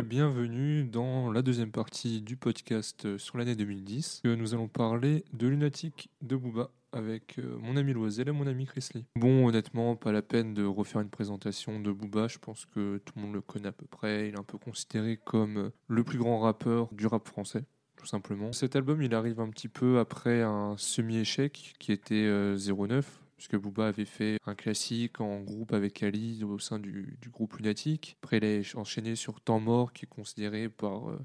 [0.00, 4.22] bienvenue dans la deuxième partie du podcast sur l'année 2010.
[4.24, 8.64] Nous allons parler de Lunatic de Booba avec euh, mon ami Loisel et mon ami
[8.64, 9.04] Chris Lee.
[9.16, 13.12] Bon, honnêtement, pas la peine de refaire une présentation de Booba, je pense que tout
[13.16, 14.28] le monde le connaît à peu près.
[14.28, 17.64] Il est un peu considéré comme le plus grand rappeur du rap français.
[17.96, 18.52] Tout simplement.
[18.52, 23.88] Cet album, il arrive un petit peu après un semi-échec qui était 09, puisque Booba
[23.88, 28.16] avait fait un classique en groupe avec Ali au sein du, groupe Lunatic.
[28.22, 31.18] Après, il a enchaîné sur Temps Mort, qui est considéré par euh,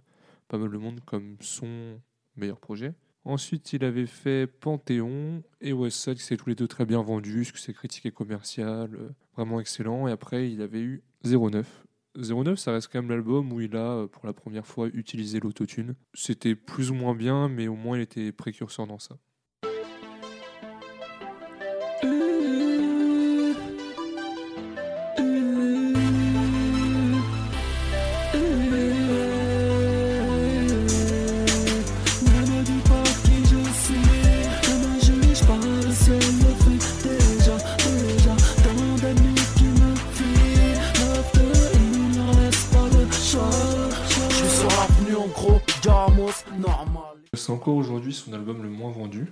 [0.48, 2.00] pas mal de monde comme son
[2.36, 2.96] meilleur projet.
[3.24, 7.42] Ensuite, il avait fait Panthéon et West qui s'est tous les deux très bien vendus,
[7.42, 10.08] puisque c'est critique et commercial, euh, vraiment excellent.
[10.08, 11.86] Et après, il avait eu 09.
[12.16, 15.40] 09, ça reste quand même l'album où il a, euh, pour la première fois, utilisé
[15.40, 15.94] l'autotune.
[16.16, 19.20] C'était plus ou moins bien, mais au moins il était précurseur dans ça.
[48.08, 49.28] Aujourd'hui son album le moins vendu.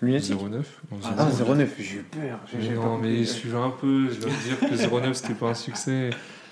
[0.00, 0.82] Lunatic 09.
[1.04, 2.40] ah, 09, j'ai eu peur.
[2.74, 6.10] Non, mais je suis un peu, je dois dire que 09 c'était pas un succès.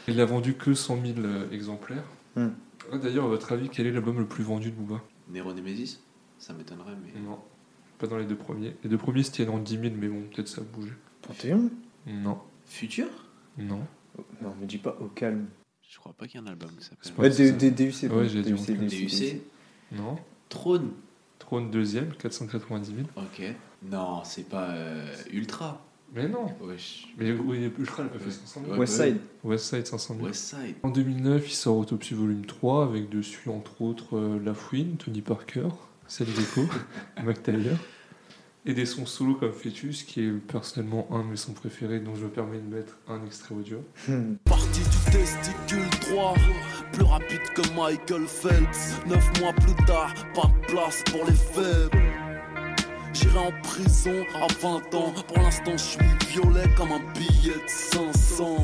[0.09, 2.05] Il a vendu que 100 000 euh, exemplaires.
[2.35, 2.49] Hmm.
[2.93, 5.01] Ah, d'ailleurs, à votre avis, quel est l'album le plus vendu de Booba?
[5.29, 6.01] Nero Nemesis
[6.39, 7.21] Ça m'étonnerait, mais.
[7.21, 7.39] Non,
[7.99, 8.77] pas dans les deux premiers.
[8.83, 10.93] Les deux premiers c'était dans 10 000, mais bon, peut-être ça a bougé.
[11.23, 11.71] Panthéon
[12.07, 12.39] Non.
[12.67, 13.07] Futur
[13.59, 13.81] Non.
[14.43, 15.47] Non, me dis pas au calme.
[15.89, 17.13] Je crois pas qu'il y ait un album qui s'appelle.
[17.19, 18.11] Ouais, DUC.
[18.13, 19.43] Ouais, j'ai dit DUC.
[19.93, 20.17] Non.
[20.49, 20.91] Trône.
[21.41, 23.09] Trône deuxième, 490 000.
[23.17, 23.43] Ok.
[23.91, 25.85] Non, c'est pas euh, Ultra.
[26.15, 26.47] Mais non.
[26.61, 27.09] Wesh.
[27.19, 28.79] Mais oui, Ultra, elle a fait 500 000.
[28.79, 29.19] Westside.
[29.43, 30.27] Westside, 500 000.
[30.27, 30.77] Westside.
[30.83, 35.23] En 2009, il sort Autopsie Volume 3 avec dessus, entre autres, euh, La Fouine, Tony
[35.23, 35.69] Parker,
[36.07, 36.63] Celle Déco,
[37.25, 37.77] Mac Taylor
[38.67, 42.15] et des sons solo comme Fetus, qui est personnellement un de mes sons préférés, dont
[42.15, 43.83] je me permets de mettre un extrait audio.
[44.07, 44.35] Hmm.
[44.45, 46.35] Partie du testicule droit,
[46.93, 49.01] plus rapide que Michael Phelps.
[49.07, 51.99] Neuf mois plus tard, pas de place pour les faibles.
[53.13, 55.13] J'irai en prison à 20 ans.
[55.27, 58.57] Pour l'instant, je suis violet comme un billet de 500.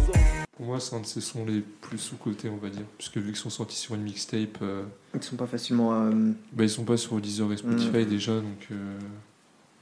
[0.57, 2.85] Pour moi, c'est un de ces sons les plus sous-cotés, on va dire.
[2.97, 4.59] Puisque vu qu'ils sont sortis sur une mixtape.
[4.63, 4.85] Euh,
[5.15, 5.93] ils sont pas facilement.
[5.95, 6.11] Euh,
[6.53, 8.09] bah, ils sont pas sur Deezer et Spotify hmm.
[8.09, 8.69] déjà, donc.
[8.71, 8.99] Euh,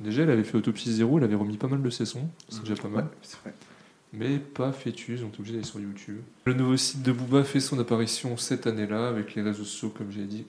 [0.00, 2.60] Déjà, elle avait fait Autopsie Zéro, elle avait remis pas mal de ses sons, c'est
[2.60, 3.08] déjà pas mal.
[4.16, 6.20] Mais pas Fœtus, on est obligé d'aller sur YouTube.
[6.44, 10.10] Le nouveau site de Booba fait son apparition cette année-là avec les réseaux sociaux, comme
[10.10, 10.46] j'ai dit,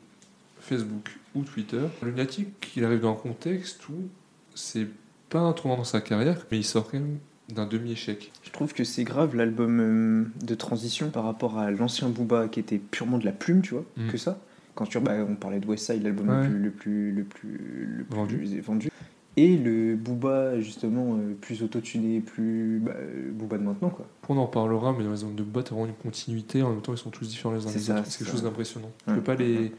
[0.59, 1.81] Facebook ou Twitter.
[2.03, 4.09] Lunatic, il arrive dans un contexte où
[4.53, 4.88] c'est
[5.30, 7.18] pas un tournant dans sa carrière, mais il sort quand même
[7.50, 8.31] d'un demi-échec.
[8.44, 12.59] Je trouve que c'est grave l'album euh, de transition par rapport à l'ancien Booba qui
[12.59, 14.09] était purement de la plume, tu vois, mm.
[14.09, 14.40] que ça.
[14.74, 17.56] Quand tu, bah, on parlait de Westside, l'album le, plus, le, plus,
[17.86, 18.62] le, plus, vendu.
[18.62, 18.90] vendu
[19.38, 22.94] et le Booba justement euh, plus autotuné, plus bah,
[23.31, 24.06] Booba de maintenant quoi.
[24.29, 26.81] On en parlera, mais dans les zones de Booba, t'as vraiment une continuité, en même
[26.81, 28.91] temps ils sont tous différents les uns des autres, c'est quelque chose d'impressionnant.
[29.07, 29.72] Tu peux pas les,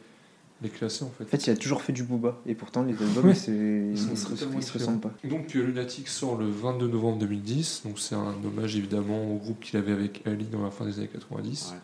[0.62, 1.24] les classer en fait.
[1.24, 4.72] En fait, il a toujours fait du Booba, et pourtant les albums, ils, ils, se,
[4.72, 5.12] ressemblent pas.
[5.24, 9.60] Donc euh, Lunatic sort le 22 novembre 2010, donc c'est un hommage évidemment au groupe
[9.60, 11.74] qu'il avait avec Ali dans la fin des années 90.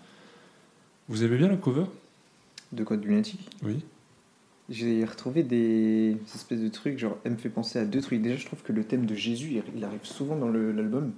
[1.08, 1.84] Vous aimez bien la cover?
[2.72, 2.96] De quoi?
[2.96, 3.40] De Lunatic?
[3.62, 3.84] Oui.
[4.72, 8.22] J'ai retrouvé des espèces de trucs, genre, elle me fait penser à deux trucs.
[8.22, 11.12] Déjà, je trouve que le thème de Jésus, il arrive souvent dans l'album.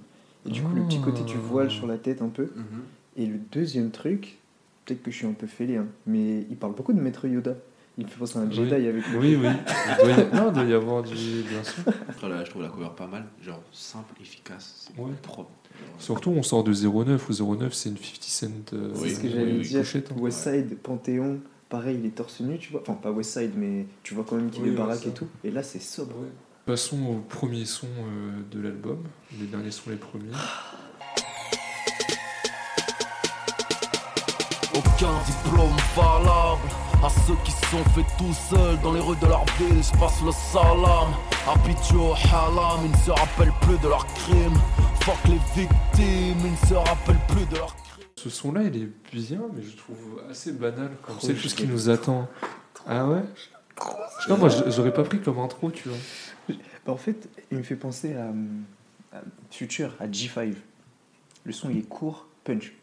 [0.45, 2.51] Et du coup, le petit côté du voile sur la tête un peu.
[2.53, 2.81] Mhm.
[3.15, 4.39] Et le deuxième truc,
[4.83, 7.55] peut-être que je suis un peu fêlé, hein, mais il parle beaucoup de Maître Yoda.
[7.97, 9.19] Il me fait penser à un Jedi avec le.
[9.19, 9.47] Oui, oui.
[9.47, 10.35] Il doit y...
[10.35, 11.15] Non, il doit y avoir du.
[11.15, 11.81] Bien sûr.
[12.09, 13.23] Après, là, je trouve la cover pas mal.
[13.41, 14.89] Genre, simple, efficace.
[14.93, 15.11] C'est ouais.
[15.21, 15.49] propre.
[15.97, 17.29] Surtout, on sort de 09.
[17.29, 18.47] Ou 09, c'est une 50 cent.
[18.73, 19.81] Euh, c'est ce que j'allais dire.
[19.81, 20.21] Hein.
[20.21, 21.39] Westside, Panthéon
[21.75, 22.81] pareil, il est torse nu, tu vois.
[22.81, 25.27] Enfin, pas Westside, mais tu vois quand même qu'il est baraque et tout.
[25.43, 26.15] Et là, c'est sobre.
[26.65, 29.03] Passons au premier son euh, de l'album.
[29.39, 30.31] Les derniers sont les premiers.
[34.73, 36.69] Aucun diplôme valable
[37.03, 39.83] à ceux qui sont faits tout seuls dans les rues de leur ville.
[39.83, 41.09] Je passe le salam,
[41.45, 42.85] habitué au halam.
[42.85, 44.59] Ils ne se rappellent plus de leurs crimes.
[45.01, 47.84] Fuck les victimes, ils ne se rappellent plus de leurs crimes
[48.17, 50.91] ce son-là, il est bien, mais je trouve assez banal.
[51.21, 52.29] C'est tout ce qui nous attend.
[52.87, 53.23] Ah ouais
[54.29, 55.97] Non, moi, j'aurais pas pris comme intro, tu vois.
[56.85, 58.31] Bah, en fait, il me fait penser à,
[59.51, 60.53] Future, à G5.
[61.43, 62.73] Le son, il est court, punch.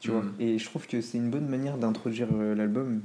[0.00, 0.34] Tu vois mm.
[0.40, 3.02] Et je trouve que c'est une bonne manière d'introduire euh, l'album.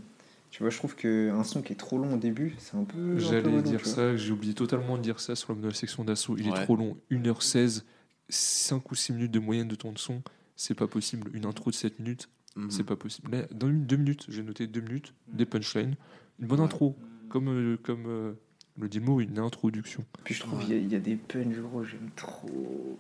[0.52, 3.20] Tu vois, je trouve qu'un son qui est trop long au début, c'est un peu.
[3.20, 6.36] J'allais dire ça, j'ai oublié totalement de dire ça sur la nouvelle section d'assaut.
[6.38, 7.84] Il est trop long, 1h16,
[8.30, 10.24] 5 ou 6 minutes de moyenne de temps de son
[10.62, 11.32] c'est pas possible.
[11.34, 12.72] Une intro de 7 minutes, Mhm.
[12.72, 13.32] C'est pas possible.
[13.32, 15.96] Là, dans une- deux minutes, j'ai noté deux minutes, des punchlines,
[16.40, 16.66] une bonne Ouais.
[16.66, 16.98] intro,
[17.30, 18.34] comme, euh, comme euh,
[18.80, 20.04] le dit le mot, une introduction.
[20.24, 20.66] Puis je trouve Ouais.
[20.66, 22.98] qu'il y a- il y, a des punchs, gros, j'aime trop.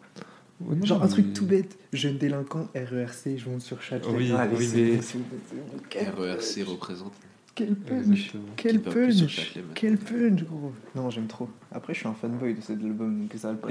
[0.61, 3.97] Ouais, non, Genre un truc tout bête, jeune délinquant, RERC, je monte sur chat.
[4.07, 7.13] Oui, Allez, oui, c'est mais- RERC punch, représente.
[7.55, 8.43] Quel punch Exactement.
[8.55, 9.53] Quel punch.
[9.73, 11.49] Quel punch, gros Non, j'aime trop.
[11.71, 13.67] Après, je suis un fanboy de cet album, donc ça va pas.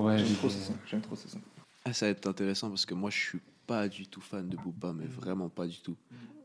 [0.00, 1.38] Ouais, J'aime trop ce son, j'aime trop ce son.
[1.86, 4.56] Ah, ça va être intéressant parce que moi, je suis pas du tout fan de
[4.56, 5.96] Booba, mais vraiment pas du tout.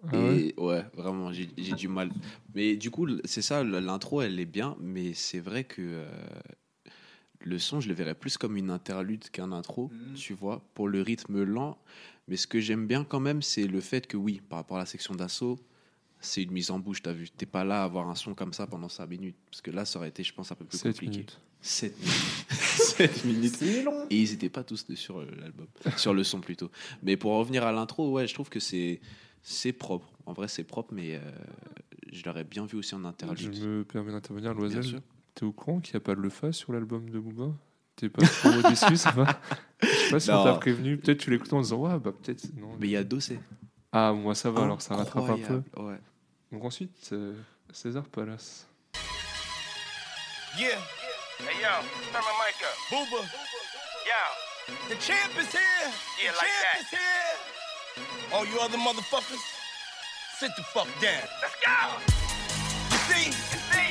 [0.08, 0.40] Ah ouais?
[0.40, 2.12] Et ouais, vraiment, j'ai du mal.
[2.54, 6.06] Mais du coup, c'est ça, l'intro, elle est bien, mais c'est vrai que euh,
[7.40, 11.02] le son, je le verrais plus comme une interlude qu'un intro, tu vois, pour le
[11.02, 11.78] rythme lent.
[12.28, 14.82] Mais ce que j'aime bien quand même, c'est le fait que oui, par rapport à
[14.82, 15.60] la section d'assaut,
[16.20, 17.30] c'est une mise en bouche, t'as vu.
[17.32, 19.38] T'es pas là à avoir un son comme ça pendant 5 minutes.
[19.50, 21.12] Parce que là, ça aurait été, je pense, un peu plus 7 compliqué.
[21.12, 21.42] minutes.
[21.62, 22.14] 7 minutes.
[22.50, 23.56] 7 minutes.
[23.58, 25.68] C'est long Et ils n'étaient pas tous sur euh, l'album,
[25.98, 26.70] sur le son plutôt.
[27.04, 29.00] Mais pour revenir à l'intro, ouais, je trouve que c'est
[29.44, 30.08] c'est propre.
[30.26, 31.20] En vrai, c'est propre, mais euh,
[32.12, 33.60] je l'aurais bien vu aussi en Je interlude.
[33.66, 34.84] me permets d'intervenir, Bien Loisel.
[34.84, 35.02] sûr.
[35.34, 37.54] T'es au courant qu'il n'y a pas de Lefa sur l'album de Booba?
[37.96, 39.40] T'es pas trop déçu, ça va?
[39.82, 40.98] Je sais pas si on t'a prévenu.
[40.98, 42.46] Peut-être tu l'écoutes en disant, ouais, bah peut-être.
[42.56, 42.76] Non.
[42.80, 43.40] Mais il y a Dossé.
[43.92, 45.62] Ah, moi ça va, alors ça rattrape un peu.
[45.82, 45.98] Ouais.
[46.52, 47.34] Donc ensuite, euh,
[47.72, 48.68] César Palace.
[50.60, 50.78] Yeah.
[51.42, 51.82] Hey yo,
[52.14, 52.78] turn my mic up.
[52.94, 53.26] Booba.
[54.06, 54.22] Yo.
[54.90, 55.90] The champ is here.
[56.22, 56.82] Yeah, the like champ that.
[56.86, 57.34] is here.
[58.32, 59.42] All you other motherfuckers,
[60.38, 61.26] sit the fuck down.
[61.42, 61.98] Let's go.
[62.94, 63.26] You see?
[63.34, 63.90] You see?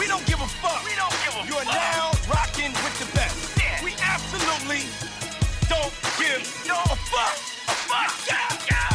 [0.00, 0.80] We don't give a fuck.
[0.88, 1.48] We don't give a fuck.
[1.52, 3.52] You are now rocking with the best.
[3.60, 3.84] Yeah.
[3.84, 4.88] We absolutely
[5.68, 7.36] don't give no a fuck.
[7.68, 8.12] A fuck.
[8.24, 8.72] Yeah.
[8.72, 8.88] Yeah.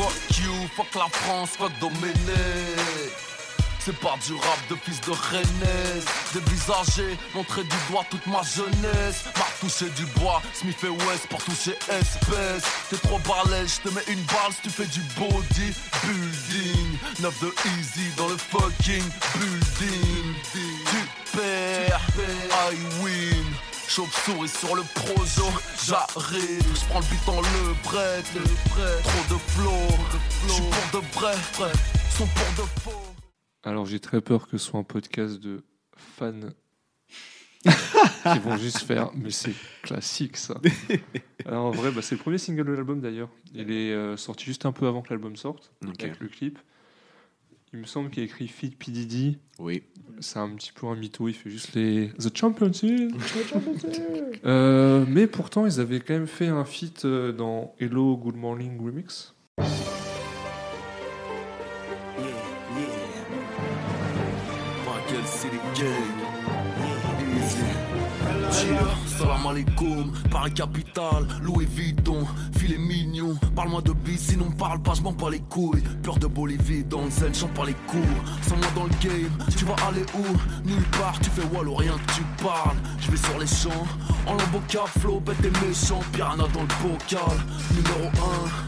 [0.00, 3.27] Fuck you, fuck la France, fuck Domenech
[3.88, 6.02] C'est pas du rap de fils de Rennes
[6.34, 9.24] Dévisager, montrer du doigt toute ma jeunesse.
[9.34, 12.64] M'a touché du bois, Smith et West pour toucher espèce.
[12.90, 15.72] T'es trop balèze, je te mets une balle si tu fais du body
[16.04, 19.04] building 9 de easy dans le fucking
[19.38, 20.34] building.
[20.52, 22.00] Tu perds,
[22.70, 23.44] I win.
[23.88, 25.50] Chauve-souris sur le projo,
[25.86, 28.22] j'arrive, je prends le beat dans le prêt,
[29.02, 29.88] trop de flow,
[30.46, 31.34] je suis pour de vrai,
[32.18, 32.97] sont pour de faux.
[33.62, 35.62] Alors j'ai très peur que ce soit un podcast de
[35.96, 36.32] fans
[37.64, 40.60] qui vont juste faire, mais c'est classique ça.
[41.44, 43.30] Alors en vrai, bah, c'est le premier single de l'album d'ailleurs.
[43.52, 46.58] Il est euh, sorti juste un peu avant que l'album sorte, avec le clip.
[47.72, 48.90] Il me semble qu'il a écrit Feed P.
[48.90, 49.38] Diddy.
[49.58, 49.82] Oui.
[50.20, 53.12] C'est un petit peu un mytho, il fait juste les The Championship.
[54.44, 58.80] Euh, mais pourtant, ils avaient quand même fait un feat euh, dans Hello Good Morning
[58.80, 59.34] Remix.
[69.50, 72.26] Alaikum, Paris Capital, Louis Vuitton,
[72.58, 73.36] filet mignon.
[73.54, 75.82] Parle-moi de bis, sinon parle pas, je m'en pas les couilles.
[76.02, 78.00] Peur de Bolivie, dans le zen, chante pas les cours.
[78.42, 80.68] Sans moi dans le game, tu vas aller où?
[80.68, 82.76] Nulle part, tu fais wall ou rien que tu parles.
[83.00, 83.86] Je vais sur les champs,
[84.26, 87.38] en lambeau cap, flow, bête et méchant, piranha dans le bocal.
[87.74, 88.67] Numéro 1,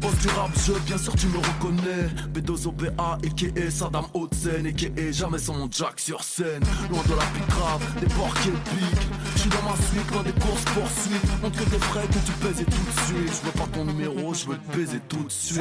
[0.00, 2.08] boss du rap, je, bien sûr tu me reconnais.
[2.32, 3.70] B2O BA, a.k.a.
[3.70, 5.12] Saddam Hudson, a.k.a.
[5.12, 6.62] jamais sans mon jack sur scène.
[6.90, 9.08] Loin de la pique grave, des porcs épiques.
[9.34, 11.42] Je suis dans ma suite, loin des courses poursuites.
[11.42, 13.40] Montre que t'es frais, que tu pèses et tout de suite.
[13.42, 15.60] Je veux pas ton numéro, je veux te baiser tout de suite.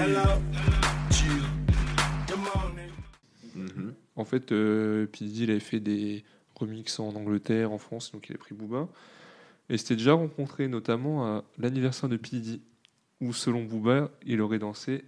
[1.11, 1.43] Chill.
[3.55, 3.93] Mhm.
[4.15, 6.23] En fait, euh, il avait fait des
[6.55, 8.87] remixes en Angleterre, en France, donc il a pris Booba.
[9.69, 12.41] Et c'était déjà rencontré notamment à l'anniversaire de P.
[13.21, 15.03] Où selon Booba, il aurait dansé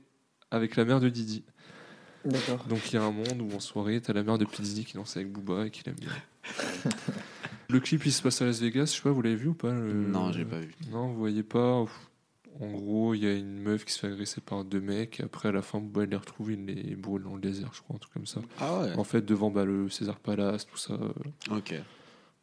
[0.51, 1.44] avec la mère de Didi.
[2.25, 2.63] D'accord.
[2.65, 4.62] Donc il y a un monde où en soirée, t'as la mère de P.
[4.62, 6.12] Diddy qui danse avec Booba et qui l'aime bien.
[7.70, 9.53] le clip, il se passe à Las Vegas, je sais pas, vous l'avez vu ou
[9.53, 10.72] pas le- Non, j'ai pas vu.
[10.91, 11.86] Non, vous voyez pas.
[12.60, 15.24] En gros, il y a une meuf qui se fait agresser par deux mecs, et
[15.24, 17.82] après, à la fin, Booba, il les retrouve, il les brûle dans le désert, je
[17.82, 18.41] crois, un truc comme ça.
[18.60, 18.94] Ah ouais.
[18.98, 21.00] En fait, devant bah, le César Palace, tout ça.
[21.50, 21.74] Ok.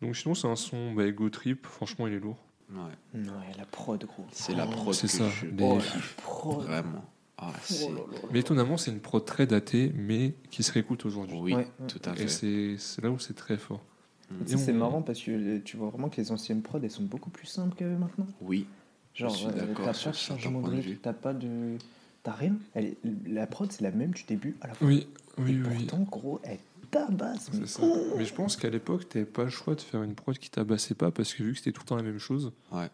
[0.01, 2.39] Donc sinon, c'est un son bah, ego trip, franchement, il est lourd.
[2.71, 2.79] Ouais.
[3.15, 4.27] Non, et la prod, gros.
[4.33, 6.65] C'est la prod c'est ça, je les- Oh, la prod.
[6.65, 7.05] Vraiment.
[7.39, 7.87] Ah, c'est...
[7.89, 8.29] Oh là là là.
[8.33, 11.39] Mais étonnamment, c'est une prod très datée, mais qui se réécoute aujourd'hui.
[11.41, 11.69] Oui, Ouais.
[11.87, 12.29] tout à Et fait.
[12.29, 13.81] c'est c'est là où c'est très fort.
[14.29, 16.61] Tu sais, Et c'est on- marrant parce que euh, tu vois vraiment que les anciennes
[16.63, 18.27] prods, elles sont beaucoup plus simples que maintenant.
[18.43, 18.67] Oui.
[19.15, 21.79] Genre, suis euh, d'accord t'as sur pas de changement de rythme, t'as pas de.
[22.23, 22.55] T'as rien.
[22.75, 22.97] Elle est-
[23.27, 24.85] La prod, c'est la même du début à la fin.
[24.85, 25.07] Oui,
[25.39, 25.87] Et oui, oui.
[25.87, 26.59] pourtant, gros, elle
[26.91, 27.51] tabasse.
[27.67, 27.83] ça.
[28.17, 30.95] Mais je pense qu'à l'époque, t'avais pas le choix de faire une prod qui tabassait
[30.95, 32.89] pas parce que vu que c'était tout le temps la même chose, Ouais.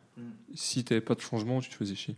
[0.54, 2.16] si t'avais pas de changement, tu te faisais chier.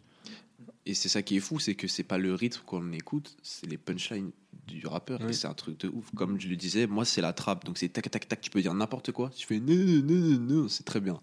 [0.88, 3.66] Et c'est ça qui est fou, c'est que c'est pas le rythme qu'on écoute, c'est
[3.66, 4.30] les punchlines
[4.68, 5.20] du rappeur.
[5.28, 6.10] Et c'est un truc de ouf.
[6.14, 8.62] Comme je le disais, moi c'est la trappe, donc c'est tac tac tac, tu peux
[8.62, 9.30] dire n'importe quoi.
[9.34, 11.20] Tu fais non, non, non, non, c'est très bien.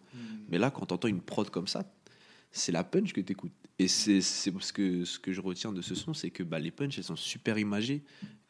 [0.49, 1.83] Mais là, quand t'entends une prod comme ça,
[2.51, 3.53] c'est la punch que t'écoutes.
[3.79, 6.59] Et c'est c'est parce que ce que je retiens de ce son, c'est que bah,
[6.59, 8.03] les punchs, elles sont super imagées.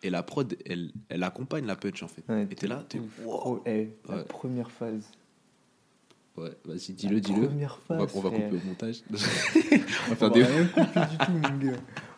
[0.04, 2.24] Et la prod, elle, elle accompagne la punch, en fait.
[2.28, 3.00] Ouais, et t'es là, t'es...
[3.26, 4.24] Oh, eh, la Ouais.
[4.26, 5.10] première phase.
[6.36, 7.48] Ouais, vas-y, La dis-le, dis-le.
[7.48, 8.14] Première On phase.
[8.14, 9.02] va, on va couper au montage.
[9.12, 9.20] on va
[10.12, 10.44] On faire va des...
[10.44, 11.78] rien couper du tout, mon gars.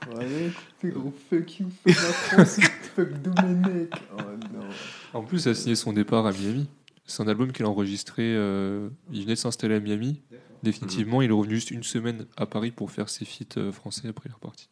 [0.09, 0.49] On va rien
[0.79, 1.13] couper, gros.
[1.29, 2.59] Fuck you, fuck la France,
[2.95, 3.89] fuck Domenech.
[4.17, 4.21] Oh
[4.53, 4.65] non.
[5.13, 6.67] En plus, il a signé son départ à Miami.
[7.05, 8.23] C'est un album qu'il a enregistré.
[8.35, 10.21] euh, il venait de s'installer à Miami.
[10.63, 14.07] Définitivement, il est revenu juste une semaine à Paris pour faire ses feats euh, français.
[14.07, 14.69] Après, il est reparti.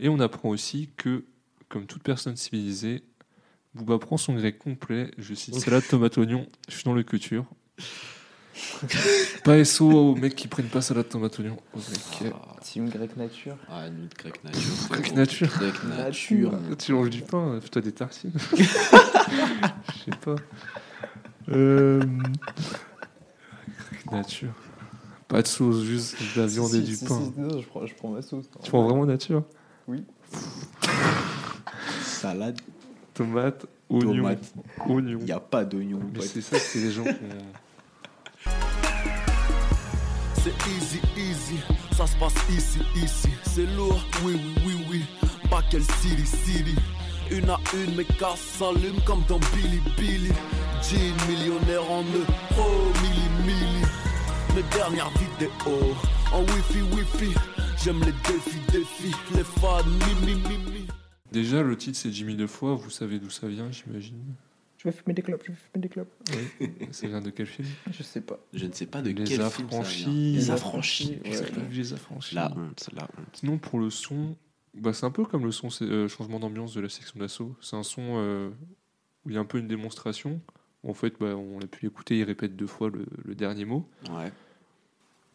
[0.00, 1.24] Et on apprend aussi que,
[1.72, 3.02] comme toute personne civilisée,
[3.74, 5.10] Booba prend son grec complet.
[5.16, 6.46] Je cite salade, tomate, oignon.
[6.68, 7.46] Je suis dans le couture.
[9.44, 11.56] pas SO aux mecs qui prennent pas salade, tomate, oignon.
[11.74, 12.32] Au grec.
[12.34, 13.56] Ah, Team grec nature.
[13.70, 14.60] ah, nous, de grec nature.
[14.90, 15.48] Grec nature.
[15.48, 16.52] Grec nature.
[16.52, 16.76] Nature.
[16.76, 18.32] Tu manges du pain, fais-toi des tartines.
[18.58, 18.62] Je
[20.04, 20.36] sais pas.
[21.48, 22.02] Euh...
[24.12, 24.52] Nature.
[25.26, 27.18] Pas de sauce, juste de la viande Si, et si, du si, pain.
[27.34, 28.44] si, non, je prends, je prends ma sauce.
[28.62, 29.42] Tu prends vraiment nature?
[32.22, 32.60] Salade,
[33.14, 34.14] Tomate, oignon.
[34.16, 34.54] tomate.
[34.88, 35.18] Oignon.
[35.20, 35.98] Il n'y a pas d'oignon.
[36.20, 38.50] C'est ça, c'est les gens qui ont-
[40.34, 41.58] C'est easy, easy,
[41.96, 43.28] ça se passe ici, ici.
[43.44, 45.28] C'est lourd, oui, oui, oui, oui.
[45.50, 46.74] Pas quel city, city.
[47.30, 50.30] Une à une, mes casses s'allument comme dans Billy Billy.
[50.82, 53.82] Jean millionnaire en euros, milli, milli.
[54.54, 55.94] Mes dernières vidéos
[56.32, 57.34] en wifi, wifi.
[57.82, 59.14] J'aime les défis, défis.
[59.34, 60.81] Les fans, mi, mi, mi, mi.
[61.32, 64.18] Déjà, le titre c'est Jimmy deux fois, vous savez d'où ça vient, j'imagine.
[64.78, 66.12] Je vais fumer des clopes, je vais fumer des clopes.
[66.90, 67.68] ça vient de quel film?
[67.92, 68.38] Je sais pas.
[68.52, 70.04] Je ne sais pas de Les quel film ça affranchis.
[70.04, 70.12] vient.
[70.12, 71.56] Les Les affranchis, affranchis.
[71.60, 71.68] ouais.
[71.70, 72.34] Les affranchis.
[72.34, 73.26] La honte, la honte.
[73.34, 74.36] Sinon, pour le son,
[74.74, 77.54] bah, c'est un peu comme le son euh, changement d'ambiance de la section d'assaut.
[77.60, 78.50] C'est un son euh,
[79.24, 80.40] où il y a un peu une démonstration.
[80.82, 83.88] En fait, bah, on a pu l'écouter, il répète deux fois le, le dernier mot.
[84.10, 84.32] Ouais.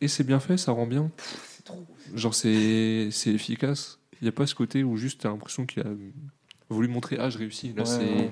[0.02, 1.10] Et c'est bien fait, ça rend bien.
[1.48, 1.86] C'est trop.
[2.16, 3.98] Genre, c'est c'est efficace.
[4.22, 5.90] Il n'y a pas ce côté où juste t'as l'impression qu'il a
[6.70, 7.74] voulu montrer Ah, je réussis.
[7.74, 8.00] Là, Ouais, c'est.
[8.00, 8.32] ouais.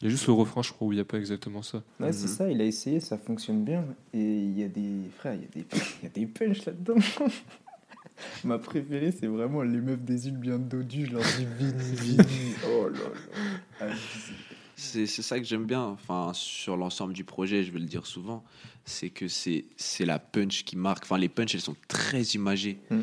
[0.00, 1.82] Il y a juste le refrain, je crois, où il n'y a pas exactement ça.
[2.00, 2.34] Ouais, c'est Mhm.
[2.34, 3.84] ça, il a essayé, ça fonctionne bien.
[4.14, 4.92] Et il y a des.
[5.18, 5.66] Frère, il y a des,
[6.00, 6.94] il y a des punchs là-dedans.
[8.44, 11.06] Ma préférée, c'est vraiment les meufs des îles bien dodues.
[11.06, 12.54] Je leur dis Vini, Vini.
[12.68, 13.86] Oh là là.
[13.86, 14.32] Abusé.
[14.76, 18.06] C'est c'est ça que j'aime bien, enfin, sur l'ensemble du projet, je vais le dire
[18.06, 18.42] souvent,
[18.86, 21.04] c'est que c'est c'est la punch qui marque.
[21.04, 22.78] Enfin, les punches, elles sont très imagées.
[22.90, 23.00] Mm.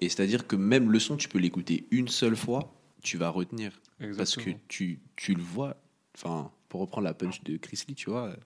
[0.00, 3.72] Et c'est-à-dire que même le son, tu peux l'écouter une seule fois, tu vas retenir.
[4.16, 5.76] Parce que tu, tu le vois,
[6.16, 8.36] enfin, pour reprendre la punch de Chris Lee, tu vois,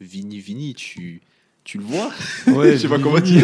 [0.00, 1.22] Vini Vini, tu,
[1.64, 2.10] tu le vois.
[2.46, 3.42] Ouais, Je sais pas comment dire.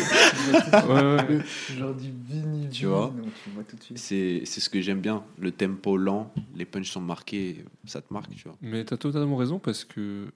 [0.52, 1.40] Ouais, ouais.
[1.71, 2.90] Je leur dis Vini, Tu Vini.
[2.92, 3.99] vois Non, tu vois tout de suite.
[3.99, 5.25] C'est c'est ce que j'aime bien.
[5.38, 8.59] Le tempo lent, les punches sont marqués, ça te marque, tu vois.
[8.61, 10.30] Mais t'as totalement raison parce que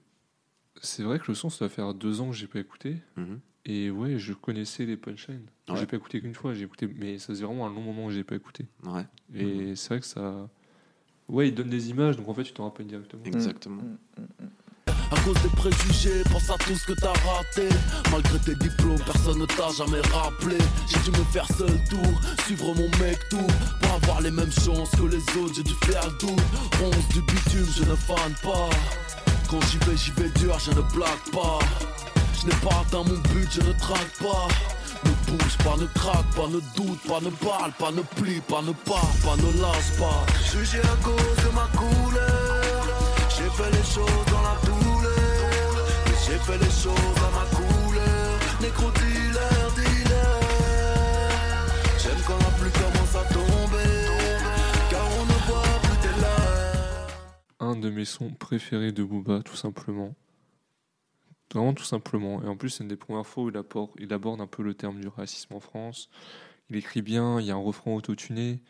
[0.81, 2.95] c'est vrai que le son, ça va faire deux ans que j'ai pas écouté.
[3.17, 3.39] Mhm.
[3.65, 5.45] Et ouais, je connaissais les punchlines.
[5.67, 5.75] Ouais.
[5.77, 8.13] J'ai pas écouté qu'une fois, j'ai écouté, mais ça faisait vraiment un long moment que
[8.13, 8.65] j'ai pas écouté.
[8.83, 10.49] Ouais, Et c'est vrai que ça.
[11.27, 13.23] Ouais, il donne des images, donc en fait, tu t'en rappelles directement.
[13.25, 13.83] exactement.
[15.11, 17.67] À cause des préjugés, pense à tout ce que t'as raté.
[18.11, 20.57] Malgré tes diplômes, personne ne t'a jamais rappelé.
[20.87, 23.37] J'ai dû me faire seul tour, suivre mon mec tout.
[23.81, 26.35] Pour avoir les mêmes chances que les autres, j'ai dû faire le tour.
[26.79, 28.69] Ronce du bitume, je ne fane pas.
[29.49, 31.59] Quand j'y vais, j'y vais dur, je ne blague pas.
[32.41, 34.47] Je n'ai pas atteint mon but, je ne traque pas.
[35.03, 38.61] Ne bouge pas, ne craque pas, ne doute pas, ne parle pas, ne plie pas,
[38.61, 40.25] ne pars pas, ne lâche pas.
[40.51, 42.85] Jugé à cause de ma couleur,
[43.29, 44.79] j'ai fait les choses dans la douleur.
[46.25, 48.39] J'ai fait les choses à ma couleur.
[48.61, 50.39] Nécro dealer, dealer.
[52.01, 53.93] J'aime quand la pluie commence à tomber,
[54.89, 57.07] car on ne voit plus tes larmes.
[57.59, 60.13] Un de mes sons préférés de Booba, tout simplement.
[61.53, 62.43] Vraiment tout simplement.
[62.43, 63.49] Et en plus, c'est une des premières fois où
[63.97, 66.09] il, aborde un peu le terme du racisme en France.
[66.69, 68.61] Il écrit bien, il y a un refrain autotuné.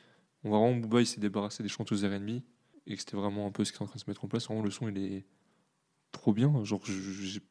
[0.43, 2.41] On voit vraiment Booba, il s'est débarrassé des chanteuses R&B.
[2.87, 4.27] Et que c'était vraiment un peu ce qui est en train de se mettre en
[4.27, 4.47] place.
[4.47, 5.25] Vraiment, le son, il est
[6.11, 6.63] trop bien.
[6.63, 7.41] Genre, j'ai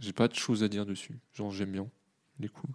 [0.00, 1.20] j'ai pas de choses à dire dessus.
[1.32, 1.88] Genre, j'aime bien.
[2.38, 2.70] Il est cool.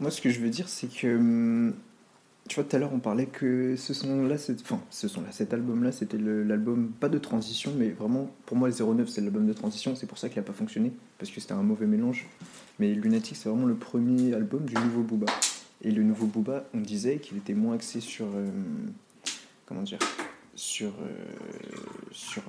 [0.00, 1.74] Moi, ce que je veux dire, c'est que.
[2.48, 5.92] Tu vois, tout à l'heure, on parlait que ce son-là, enfin, ce son-là, cet album-là,
[5.92, 9.94] c'était l'album, pas de transition, mais vraiment, pour moi, le 09, c'est l'album de transition.
[9.94, 12.26] C'est pour ça qu'il n'a pas fonctionné, parce que c'était un mauvais mélange.
[12.78, 15.26] Mais Lunatic, c'est vraiment le premier album du nouveau Booba.
[15.82, 18.26] Et le nouveau Booba, on disait qu'il était moins axé sur.
[18.26, 18.46] euh,
[19.66, 19.98] comment dire
[20.54, 21.08] sur, euh,
[22.10, 22.42] sur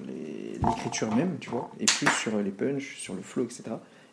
[0.62, 3.64] l'écriture même, tu vois, et plus sur les punchs, sur le flow, etc.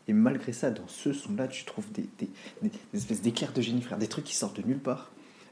[0.07, 2.29] Et malgré ça, dans ce son-là, tu trouves des, des-
[2.63, 5.11] des espèces d'éclairs de génie, frère, des trucs qui sortent de nulle part.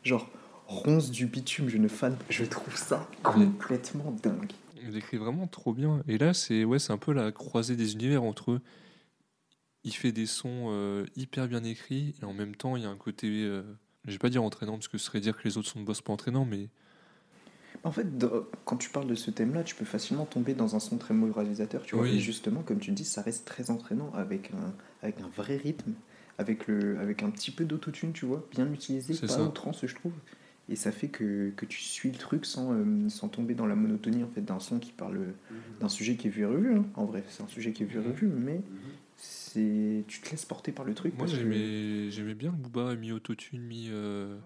[0.08, 0.26] Genre,
[0.68, 4.52] ronce du bitume, je ne fan, je trouve ça complètement dingue.
[4.82, 6.02] Il écrit vraiment trop bien.
[6.08, 8.60] Et là, c'est ouais, c'est un peu la croisée des univers entre eux.
[9.84, 12.88] Il fait des sons euh, hyper bien écrits et en même temps, il y a
[12.88, 13.62] un côté euh,
[14.06, 15.84] Je vais pas dire entraînant parce que ce serait dire que les autres sont de
[15.84, 16.70] boss pas entraînants, mais
[17.84, 18.06] En fait,
[18.64, 21.82] quand tu parles de ce thème-là, tu peux facilement tomber dans un son très moralisateur,
[21.82, 22.04] tu vois.
[22.04, 22.16] Oui.
[22.16, 24.72] Et justement, comme tu dis, ça reste très entraînant avec un,
[25.02, 25.92] avec un vrai rythme,
[26.38, 29.42] avec, le, avec un petit peu d'autotune, tu vois, bien utilisé, pas ça.
[29.42, 30.12] outrance, je trouve.
[30.70, 33.74] Et ça fait que, que tu suis le truc sans, euh, sans tomber dans la
[33.74, 35.34] monotonie en fait, d'un son qui parle
[35.80, 36.74] d'un sujet qui est vu et revu.
[36.76, 36.86] hein.
[36.94, 38.06] En vrai, c'est un sujet qui est vu et Mhm.
[38.08, 38.60] revu, mais
[39.16, 41.14] c'est tu te laisses porter par le truc.
[41.14, 44.38] moi parce que- j'aimais j'aimais bien le Booba mi autotune, mi euh,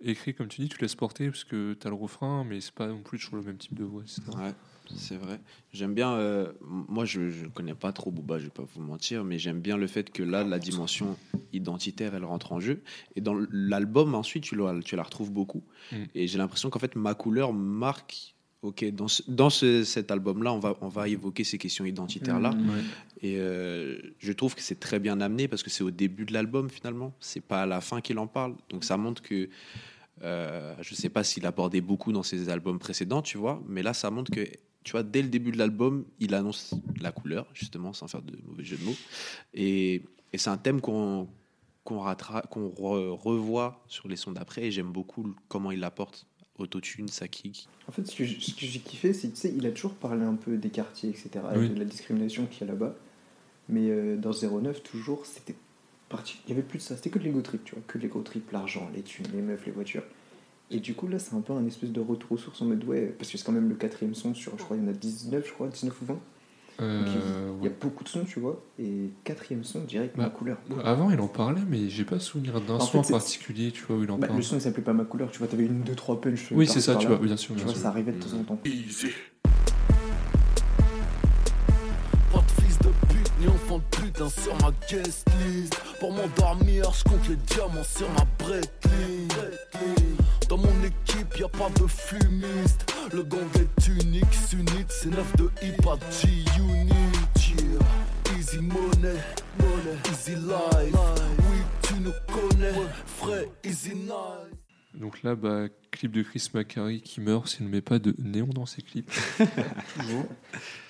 [0.00, 2.74] écrit comme tu dis, tu laisses porter parce que tu as le refrain, mais c'est
[2.74, 4.22] pas non plus toujours le même type de voix, etc.
[4.36, 4.52] Ouais,
[4.94, 5.40] c'est vrai.
[5.72, 6.12] J'aime bien.
[6.14, 9.60] euh, moi, je ne connais pas trop Booba, je vais pas vous mentir, mais j'aime
[9.60, 11.16] bien le fait que là, la dimension
[11.52, 12.82] identitaire, elle rentre en jeu.
[13.16, 15.62] Et dans l'album, ensuite, tu la, tu la retrouves beaucoup.
[15.92, 15.96] Mm.
[16.14, 18.34] Et j'ai l'impression qu'en fait, ma couleur marque.
[18.62, 22.50] Ok, dans, ce- dans ce- cet album-là, on va, on va évoquer ces questions identitaires-là.
[22.50, 22.70] Mhm.
[23.22, 26.32] Et euh, je trouve que c'est très bien amené parce que c'est au début de
[26.32, 27.14] l'album finalement.
[27.20, 28.56] C'est pas à la fin qu'il en parle.
[28.70, 29.48] Donc ça montre que
[30.22, 33.94] euh, je sais pas s'il abordait beaucoup dans ses albums précédents, tu vois, mais là
[33.94, 34.40] ça montre que
[34.88, 38.38] tu vois dès le début de l'album, il annonce la couleur justement sans faire de
[38.46, 38.96] mauvais jeu de mots.
[39.52, 40.02] Et,
[40.32, 41.28] et c'est un thème qu'on
[41.84, 46.26] qu'on rattra- qu'on re- revoit sur les sons d'après et j'aime beaucoup comment il l'apporte.
[46.58, 47.68] Autotune, sa kick.
[47.86, 50.56] En fait, ce que j'ai kiffé, c'est tu sais, il a toujours parlé un peu
[50.56, 52.96] des quartiers, etc., et de la discrimination qu'il y a là-bas.
[53.68, 55.54] Mais euh, dans 09, toujours, c'était
[56.08, 56.38] parti.
[56.46, 58.02] Il y avait plus de ça, c'était que de l'ego trip, tu vois, que de
[58.02, 60.02] l'ego trip, l'argent, les thunes, les meufs, les voitures.
[60.70, 62.84] Et du coup, là, c'est un peu un espèce de retour aux sources en mode,
[62.84, 64.90] ouais, parce que c'est quand même le quatrième son sur, je crois, il y en
[64.90, 66.18] a 19, je crois, 19 ou 20.
[66.80, 67.74] Euh, Donc, il, y ouais.
[67.74, 70.58] a beaucoup de sons, tu vois, et quatrième son, direct, Bah, ma couleur.
[70.84, 74.02] Avant, il en parlait, mais j'ai pas souvenir d'un son en particulier, tu vois, où
[74.04, 74.38] il en Bah, parle.
[74.38, 76.52] le son, il s'appelait pas ma couleur, tu vois, t'avais une, deux, trois punch.
[76.52, 77.82] Oui, par- c'est ça, tu vois, bien sûr, Tu bien vois, sûr.
[77.82, 78.58] ça arrivait de temps en temps.
[78.66, 79.08] Easy.
[82.30, 85.74] Pas de fils de pute ni enfant de putain sur ma guest list.
[85.98, 88.18] Pour m'endormir, je compte les diamants sur ma.
[90.48, 92.92] Dans mon équipe, y a pas de fumiste.
[93.12, 96.92] Le gang est unique, sunite, c'est 9 de hip hop G-Unit.
[97.48, 98.36] Yeah.
[98.38, 99.14] Easy money,
[99.58, 100.94] money, easy life.
[101.38, 102.72] Oui, tu nous connais,
[103.06, 104.54] frais, easy night.
[104.94, 108.46] Donc là, bah, clip de Chris Macari qui meurt s'il ne met pas de néon
[108.48, 109.10] dans ses clips.
[109.98, 110.26] Toujours.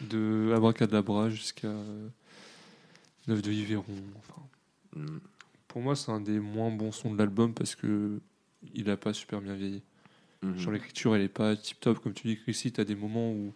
[0.01, 2.09] De Abracadabra jusqu'à euh,
[3.27, 3.85] 9 de Yveron.
[4.19, 4.43] Enfin,
[4.97, 5.19] Mm.
[5.69, 8.21] pour moi, c'est un des moins bons sons de l'album parce que
[8.75, 9.83] il a pas super bien vieilli.
[10.43, 10.57] Mhm.
[10.59, 11.99] Genre l'écriture, elle est pas tip top.
[12.01, 13.53] Comme tu dis, Chrissy, tu as des moments où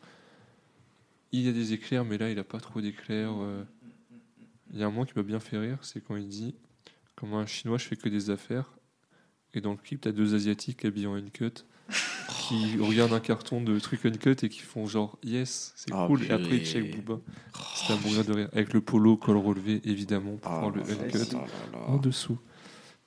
[1.33, 3.33] il y a des éclairs, mais là, il a pas trop d'éclairs.
[3.41, 3.65] euh.
[4.73, 6.55] Il y a un moment qui m'a bien fait rire, c'est quand il dit
[7.15, 8.71] Comme un chinois, je fais que des affaires.
[9.55, 11.67] Et dans le clip, tu as deux asiatiques habillés en uncut
[12.49, 16.25] qui regardent un carton de trucs uncut et qui font genre yes, c'est Oh, cool.
[16.25, 17.21] Et après, ils check Booba.
[17.75, 18.49] C'était un mourir de rire.
[18.53, 21.37] Avec le polo, col relevé, évidemment, pour Ah, voir le là, là, uncut
[21.75, 22.38] en dessous.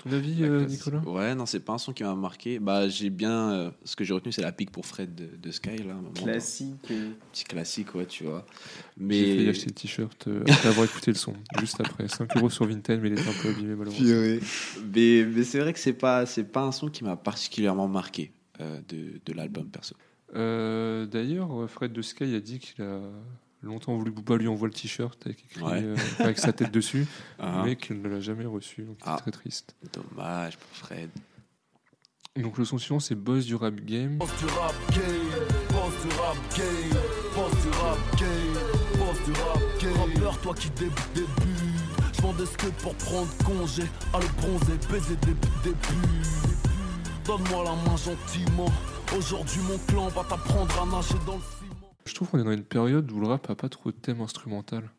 [0.08, 0.65] Ton avis, euh.
[0.65, 2.60] Nicolas Ouais, non, c'est pas un son qui m'a marqué.
[2.60, 3.52] Bah, j'ai bien.
[3.52, 5.94] euh, ce que j'ai retenu, c'est la pique pour Fred de, de Sky, là.
[5.94, 6.12] un moment.
[6.13, 6.76] Classique.
[6.91, 8.46] euh, Petit classique, ouais, tu vois.
[8.98, 9.22] J'ai Mais.
[9.36, 12.08] failli acheter le t-shirt euh, après avoir écouté le son, juste après.
[12.08, 14.39] 5 euros sur Vinted, mais il était un peu abîmé malheureusement.
[14.94, 18.32] mais, mais c'est vrai que c'est pas, c'est pas un son qui m'a particulièrement marqué
[18.62, 19.96] euh, de, de l'album, perso.
[20.36, 23.00] Euh, D'ailleurs, Fred de Sky a dit qu'il a
[23.62, 25.82] longtemps voulu que Booba lui envoie le t-shirt avec, écrit, Ouais.
[25.84, 27.08] euh, avec sa tête dessus,
[27.39, 29.18] Ah, mais qu'il ne l'a jamais reçu, donc c'est Ah.
[29.20, 29.76] très triste.
[29.94, 31.10] Dommage pour Fred.
[32.36, 34.18] Donc le son suivant, c'est Boss du Rap Game.
[34.18, 35.02] Boss du rap game,
[35.70, 37.00] boss du rap game,
[37.34, 39.94] boss du rap game, boss du rap game.
[39.94, 41.30] Rappeur, toi qui débute, début.
[42.13, 46.26] Je vends des skates pour prendre congé, à le bronzer, baiser des début.
[47.26, 48.72] Donne-moi la main gentiment.
[49.18, 51.41] Aujourd'hui, mon clan va t'apprendre à nager dans le.
[52.06, 54.22] Je trouve qu'on est dans une période où le rap a pas trop de thème
[54.22, 54.89] instrumental.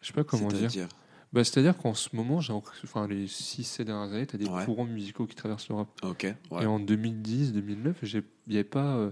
[0.00, 0.70] Je sais pas comment dire.
[0.70, 0.88] C'est-à-dire.
[1.32, 4.64] Bah, C'est-à-dire qu'en ce moment, j'ai enfin, les 6-7 dernières années, tu as des Ouais.
[4.64, 5.88] courants musicaux qui traversent le rap.
[6.04, 6.62] Ok, ouais.
[6.62, 8.96] Et en 2010-2009, il n'y avait pas.
[8.96, 9.10] euh,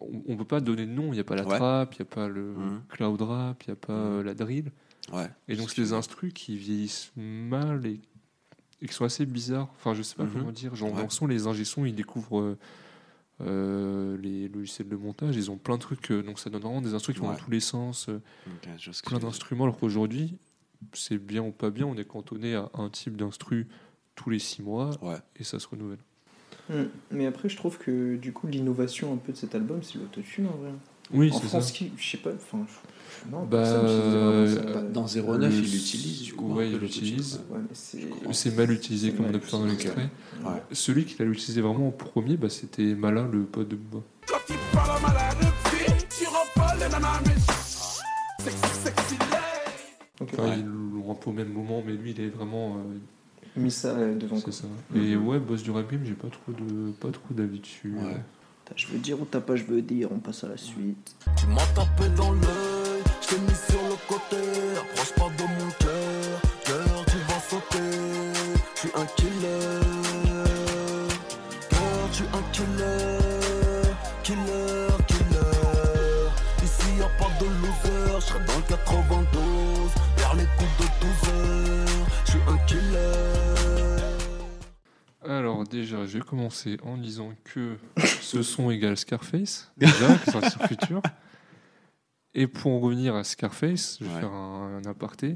[0.00, 1.06] on, on peut pas donner de nom.
[1.08, 1.56] Il n'y a pas la Ouais.
[1.56, 2.82] trap, il n'y a pas le Mhm.
[2.90, 4.12] cloud rap, il n'y a pas Mhm.
[4.18, 4.70] euh, la drill.
[5.12, 5.28] ouais.
[5.48, 8.00] Et donc, c'est des instrus qui vieillissent mal et,
[8.80, 9.68] et qui sont assez bizarres.
[9.74, 10.32] Enfin, je sais pas Mhm.
[10.32, 10.76] comment dire.
[10.76, 12.58] Genre, dans le son, les ingé ils découvrent euh,
[13.42, 15.36] euh, les logiciels de montage.
[15.36, 16.10] Ils ont plein de trucs.
[16.10, 17.34] euh, donc, ça donne vraiment des instrus qui vont Ouais.
[17.36, 18.08] dans tous les sens.
[18.08, 18.20] euh,
[19.04, 19.64] plein d'instruments.
[19.64, 20.36] Alors qu'aujourd'hui,
[20.92, 23.66] c'est bien ou pas bien, on est cantonné à un type d'instru
[24.14, 25.16] tous les six mois Ouais.
[25.36, 25.98] et ça se renouvelle.
[26.68, 26.84] Hmm.
[27.10, 30.46] Mais après, je trouve que du coup, l'innovation un peu de cet album, c'est l'autotune
[30.46, 30.70] en vrai.
[31.12, 31.48] Oui, en c'est ça.
[31.48, 32.64] France, qui, je sais pas, enfin,
[33.30, 33.72] non, Bah, ça.
[33.72, 36.52] euh, Dans 09, Le- il l'utilise du coup.
[36.54, 37.40] ouais, un il peu l'utilise.
[37.50, 37.58] ouais.
[37.72, 38.56] C'est.
[38.56, 40.08] Mal utilisé comme on a pu faire dans l'extrait.
[40.44, 40.62] Ouais.
[40.72, 44.04] Celui qui l'a utilisé vraiment en premier, bah, c'était Malin, le pote de Booba.
[44.26, 44.36] Quand
[44.78, 49.24] à une fille, tu rends les nanas, mais sexy, sexy lady.
[50.20, 50.28] Ok.
[50.32, 50.58] Enfin, Ouais.
[50.58, 52.76] Ils l'ont un peu au même moment, mais lui, il est vraiment.
[52.76, 52.98] euh,
[53.56, 54.36] mis ça euh, devant.
[54.38, 54.64] C'est ça.
[54.94, 57.94] Et ouais, boss du rap j'ai pas trop de pas trop d'avis dessus.
[57.96, 58.16] Ouais.
[58.76, 61.16] Je veux dire ou t'as pas, je veux dire, on passe à la suite.
[61.36, 62.40] Tu m'as tapé dans l'œil,
[63.30, 64.36] je t'ai mis sur le côté.
[64.78, 67.90] Approche pas de mon cœur, cœur, tu vas sauter.
[68.74, 69.80] Je suis un killer,
[71.68, 76.30] cœur, tu un killer, killer, killer.
[76.62, 80.86] Ici y a pas de loser, je serai dans le 92, vers les coups de
[81.00, 82.06] 12 heures.
[82.24, 83.40] Je suis un killer.
[85.28, 87.76] Alors déjà, je vais commencer en disant que
[88.20, 91.02] ce son égale Scarface, déjà, sorti sur Future.
[92.34, 94.20] Et pour en revenir à Scarface, je vais Ouais.
[94.20, 95.34] faire un, un aparté.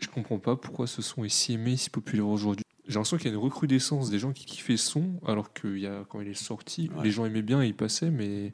[0.00, 2.64] Je comprends pas pourquoi ce son est si aimé, si populaire aujourd'hui.
[2.86, 5.68] J'ai l'impression qu'il y a une recrudescence des gens qui kiffaient ce son, alors que
[5.78, 7.04] y a, quand il est sorti, Ouais.
[7.04, 8.52] les gens aimaient bien et il passait, mais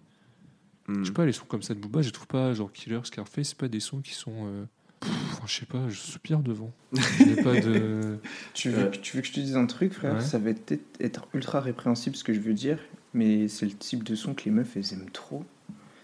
[0.88, 1.01] Hmm.
[1.03, 3.49] je sais pas, les sons comme ça de Booba, je trouve pas, genre Killer, Scarface,
[3.51, 4.33] c'est pas des sons qui sont.
[4.47, 4.64] euh,
[5.01, 6.73] pff, enfin, je sais pas, je soupire devant.
[7.21, 8.19] Il y a pas de.
[8.55, 10.14] Tu veux, que- tu veux que je te dise un truc, frère?
[10.14, 10.21] Ouais.
[10.21, 12.79] Ça va peut-être être ultra répréhensible ce que je veux dire,
[13.14, 15.45] mais c'est le type de son que les meufs elles aiment trop.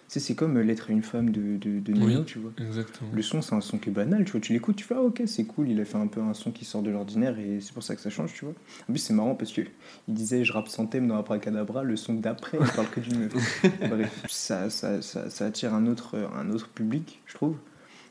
[0.09, 2.25] C'est comme euh, L'être et une femme de, de, de Nino, Oui.
[2.25, 2.53] tu vois.
[2.64, 3.11] Exactement.
[3.12, 4.40] Le son, c'est un son qui est banal, tu vois.
[4.40, 6.53] Tu l'écoutes, tu fais, ah ok, c'est cool, il a fait un peu un son
[6.53, 8.55] qui sort de l'ordinaire et c'est pour ça que ça change, tu vois.
[8.88, 9.62] En plus, c'est marrant parce que
[10.09, 13.19] il disait, je rappe sans thème dans Abracadabra, le son d'après, il parle que d'une
[13.19, 13.62] meuf.
[13.90, 17.57] Bref, ça, ça, ça, ça attire un autre, un autre public, je trouve.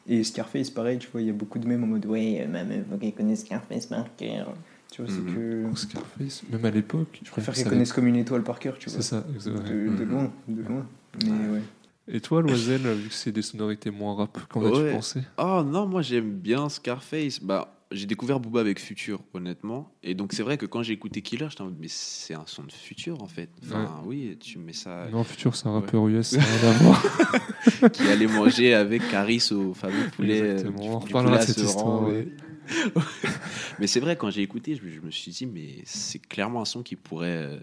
[0.07, 2.63] Et Scarface, pareil, tu vois, il y a beaucoup de mèmes en mode, ouais, ma
[2.63, 4.53] meuf, qu'elle connaisse Scarface par cœur.
[4.91, 5.33] Tu vois, c'est Mhm.
[5.73, 5.77] que.
[5.79, 8.89] Scarface, même à l'époque, Je préfère ça qu'elle connaisse comme une étoile par cœur, tu
[8.89, 9.03] C'est vois.
[9.03, 9.63] ça, exactement.
[9.67, 10.85] De, de loin, de loin.
[11.23, 11.61] Mais ouais.
[12.07, 14.91] Et toi, Loisel, vu que c'est des sonorités moins rap, qu'en as-tu Ouais.
[14.91, 15.21] pensé?
[15.39, 17.39] Oh non, moi j'aime bien Scarface.
[17.41, 19.91] Bah, j'ai découvert Booba avec Future, honnêtement.
[20.03, 22.43] Et donc c'est vrai que quand j'ai écouté Killer, j'étais en mode, mais c'est un
[22.45, 23.49] son de Future en fait.
[23.63, 25.07] Enfin, oui, tu mets ça.
[25.11, 25.79] Non, Futur, c'est un Ouais.
[25.81, 27.91] rappeur US, ça rien à voir.
[27.91, 30.41] Qui allait manger avec Caris au fameux poulet.
[30.41, 32.03] euh, Exactement, du- on du reparlera poulet cette histoire.
[32.03, 32.27] ouais.
[33.79, 36.61] mais c'est vrai, quand j'ai écouté, je, me- je me suis dit, mais c'est clairement
[36.61, 37.59] un son qui pourrait euh,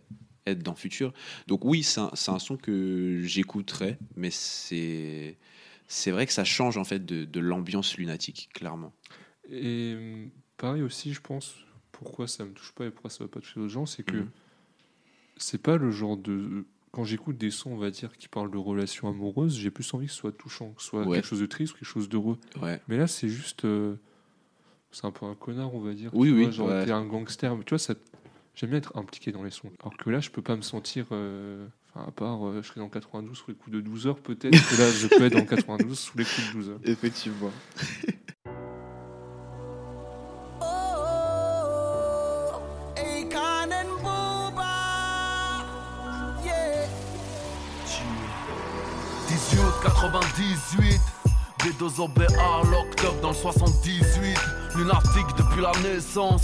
[0.46, 1.12] être dans Future.
[1.46, 5.36] Donc oui, c'est un, son que j'écouterais, mais c'est.
[5.88, 8.94] C'est vrai que ça change en fait de, de l'ambiance lunatique, clairement.
[9.50, 11.54] Et pareil aussi, je pense,
[11.90, 14.16] pourquoi ça me touche pas et pourquoi ça va pas toucher d'autres gens, c'est que
[14.16, 14.30] Mhm.
[15.36, 16.64] c'est pas le genre de.
[16.92, 20.06] Quand j'écoute des sons, on va dire, qui parlent de relations amoureuses, j'ai plus envie
[20.06, 21.16] que ce soit touchant, que ce soit Ouais.
[21.18, 22.38] quelque chose de triste quelque chose d'heureux.
[22.60, 22.80] Ouais.
[22.88, 23.64] Mais là, c'est juste.
[23.64, 23.96] euh,
[24.92, 26.10] c'est un peu un connard, on va dire.
[26.14, 26.84] Oui, tu oui, vois, genre, ouais.
[26.84, 27.56] t'es un gangster.
[27.56, 27.94] Mais tu vois, ça,
[28.54, 29.70] j'aime bien être impliqué dans les sons.
[29.80, 31.06] Alors que là, je peux pas me sentir.
[31.12, 34.18] euh, Enfin, à part, euh, je serais dans 92 sous les coups de 12 heures,
[34.18, 34.50] peut-être.
[34.52, 36.78] que là, je peux être dans 92 sous les coups de 12 heures.
[36.84, 37.50] Effectivement.
[40.60, 42.60] Oh,
[42.96, 44.72] Akon and Booba.
[46.44, 46.86] Yeah.
[49.28, 51.00] 18 août 98
[51.58, 54.04] B2OBA, l'octobre dans le 78
[54.76, 56.42] Lunatique depuis la naissance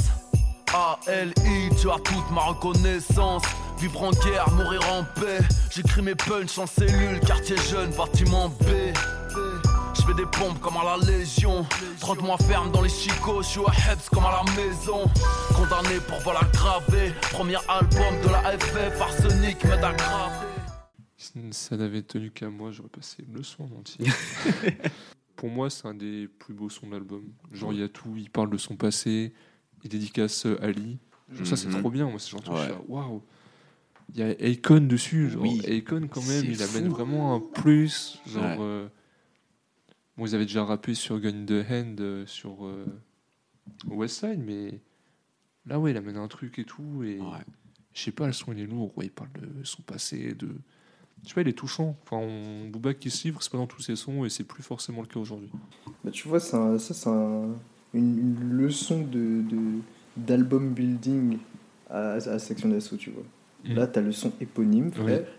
[0.74, 3.42] A-L-I, tu as toute ma reconnaissance.
[3.78, 5.38] Vivre en guerre, mourir en paix.
[5.70, 8.64] J'écris mes punchs en cellule, quartier jeune, bâtiment B.
[9.94, 11.66] Je fais des pompes comme à la Légion.
[12.00, 15.04] 30 mois ferme dans les chicots, je suis à Hebs comme à la maison.
[15.54, 17.12] Condamné pour vol aggravé.
[17.32, 19.94] Premier album de la FF, arsenic, m'aide à
[21.50, 24.06] Ça n'avait tenu qu'à moi, j'aurais passé le son en entier.
[25.36, 27.22] Pour moi, c'est un des plus beaux sons de l'album.
[27.52, 29.32] Genre, il y a tout, il parle de son passé,
[29.84, 30.98] il dédicace euh, Ali.
[31.32, 31.80] Genre, Ça, c'est Mhm.
[31.80, 32.08] trop bien.
[32.08, 32.74] Moi, c'est genre, Ouais.
[32.88, 33.22] waouh.
[34.14, 35.28] Il y a Akon dessus.
[35.30, 35.60] Genre, Oui.
[35.66, 38.18] Akon, quand même, il amène vraiment un plus.
[38.26, 38.56] Genre, Ouais.
[38.60, 38.88] euh,
[40.16, 42.86] bon, ils avaient déjà rappé sur Gun the Hand euh, sur euh,
[43.88, 44.80] West Side, mais
[45.66, 47.02] là, ouais, il amène un truc et tout.
[47.04, 47.44] Et Ouais.
[47.92, 50.48] je sais pas, le son il est lourd, ouais, il parle de son passé, de.
[51.24, 51.96] Je sais pas, il est touchant.
[52.04, 52.68] Enfin, on...
[52.70, 55.08] Booba qui se livre, c'est pas dans tous ses sons et c'est plus forcément le
[55.08, 55.50] cas aujourd'hui.
[56.04, 57.56] Bah, tu vois, un- ça, c'est un-
[57.94, 59.42] une, une leçon de,
[60.16, 61.38] d'album building
[61.90, 63.24] à, à Section d'Assaut, tu vois.
[63.64, 63.74] Mm.
[63.74, 64.90] Là, tu as le son éponyme,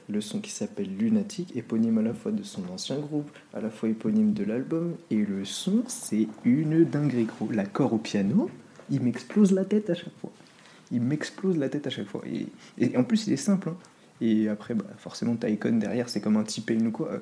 [0.10, 3.70] le son qui s'appelle Lunatic, éponyme à la fois de son ancien groupe, à la
[3.70, 7.50] fois éponyme de l'album, et le son, c'est une dinguerie, gros.
[7.52, 8.50] L'accord au piano,
[8.90, 10.32] il m'explose la tête à chaque fois.
[10.92, 12.24] Il m'explose la tête à chaque fois.
[12.26, 13.70] Et, et en plus, il est simple.
[13.70, 13.78] hein.
[14.22, 17.22] Et après, bah, forcément, t'as Icon derrière, c'est comme un T-Pain ou quoi.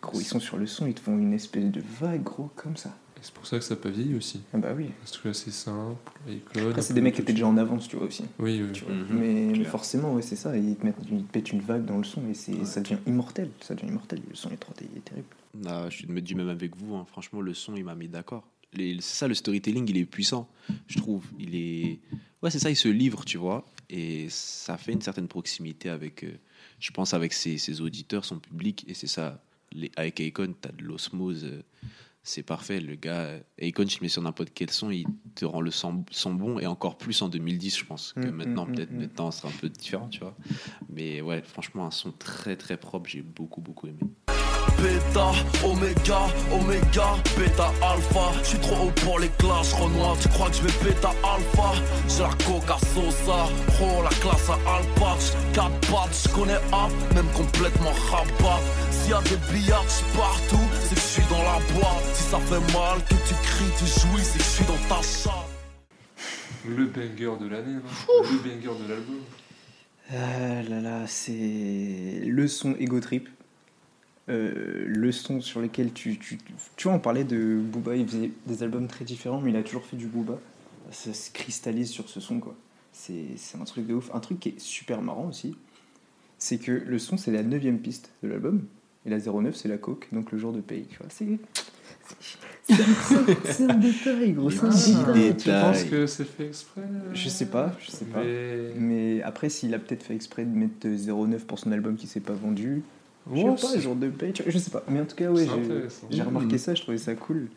[0.00, 2.76] Gros, ils sont sur le son, ils te font une espèce de vague, gros, comme
[2.76, 2.96] ça.
[3.20, 4.40] Et c'est pour ça que ça n'a pas vieilli aussi.
[4.54, 4.90] Ah bah oui.
[5.00, 5.96] Parce que là, c'est simple.
[6.54, 8.24] Après, c'est des mecs qui étaient déjà en avance, tu vois aussi.
[8.38, 8.72] Oui, oui.
[8.72, 8.94] Tu vois.
[8.94, 9.18] Mhm,
[9.58, 10.56] mais, forcément, ouais, c'est ça.
[10.56, 12.64] Ils te, mettent, ils te pètent une vague dans le son et c'est, Ouais.
[12.64, 13.50] ça devient immortel.
[13.60, 14.20] Ça devient immortel.
[14.28, 15.26] Le son est trop est terrible.
[15.66, 16.94] Ah, je suis de mettre du même avec vous.
[16.94, 17.04] hein.
[17.08, 18.46] Franchement, le son, il m'a mis d'accord.
[18.74, 20.48] Les- C'est ça, le storytelling, il est puissant,
[20.86, 21.24] je trouve.
[21.40, 21.98] Il est.
[22.42, 23.66] Ouais, c'est ça, il se livre, tu vois.
[23.90, 26.32] Et ça fait une certaine proximité avec, euh,
[26.78, 28.84] je pense, avec ses, ses auditeurs, son public.
[28.86, 29.42] Et c'est ça.
[29.72, 31.44] Les, avec Akon, tu as de l'osmose.
[31.44, 31.62] euh,
[32.28, 32.80] c'est parfait.
[32.80, 35.70] Le gars, et quand tu le mets sur n'importe quel son, il te rend le
[35.70, 38.12] son, son bon, et encore plus en 2010, je pense.
[38.12, 39.00] Que Mm, maintenant, mm, peut-être mm, mm.
[39.00, 40.36] maintenant, ce sera un peu différent, tu vois.
[40.90, 44.00] Mais ouais, franchement, un son très très propre, j'ai beaucoup beaucoup aimé.
[44.82, 45.32] Beta,
[45.64, 46.20] Oméga,
[46.52, 48.32] Oméga, Beta, Alpha.
[48.42, 50.16] Je suis trop haut pour les classes, Renoir.
[50.20, 51.72] Tu crois que je vais Beta, Alpha?
[52.08, 53.48] J'ai la Coca Sosa,
[53.82, 55.32] oh la classe à Alpatch.
[55.52, 58.60] 4 pattes, je connais A, même complètement rabat.
[58.90, 59.84] S'il y a des billards
[60.16, 62.04] partout, c'est que je suis dans la boîte.
[62.14, 65.02] Si ça fait mal, que tu cries, tu jouis, c'est que je suis dans ta
[65.02, 65.32] chatte.
[66.66, 69.22] Le banger de l'année, le banger de l'album.
[70.10, 73.28] Ah là là, c'est le son Ego Trip.
[74.28, 76.38] Euh, le son sur lequel tu, tu,
[76.76, 79.62] tu vois, on parlait de Booba, il faisait des albums très différents, mais il a
[79.62, 80.38] toujours fait du Booba.
[80.90, 82.54] Ça se cristallise sur ce son, quoi.
[82.92, 84.10] C'est c'est un truc de ouf.
[84.14, 85.56] Un truc qui est super marrant aussi,
[86.38, 88.62] c'est que le son, c'est la neuvième piste de l'album,
[89.06, 91.06] et la 09, c'est la coke, donc le jour de paye, tu vois.
[91.08, 91.26] C'est
[92.06, 94.50] c'est- c'est- c'est un détail, gros.
[94.50, 95.36] C'est un Petit détail.
[95.36, 96.82] Tu penses que c'est fait exprès
[97.14, 98.22] Je sais pas, je sais pas.
[98.22, 98.72] Mais...
[98.76, 102.20] Mais après, s'il a peut-être fait exprès de mettre 09 pour son album qui s'est
[102.20, 102.82] pas vendu,
[103.28, 104.12] je Ouais, sais pas, de
[104.48, 104.82] je sais pas.
[104.88, 105.46] Mais en tout cas, ouais,
[106.10, 106.58] j'ai- remarqué Mhm.
[106.58, 107.48] ça, je trouvais ça cool.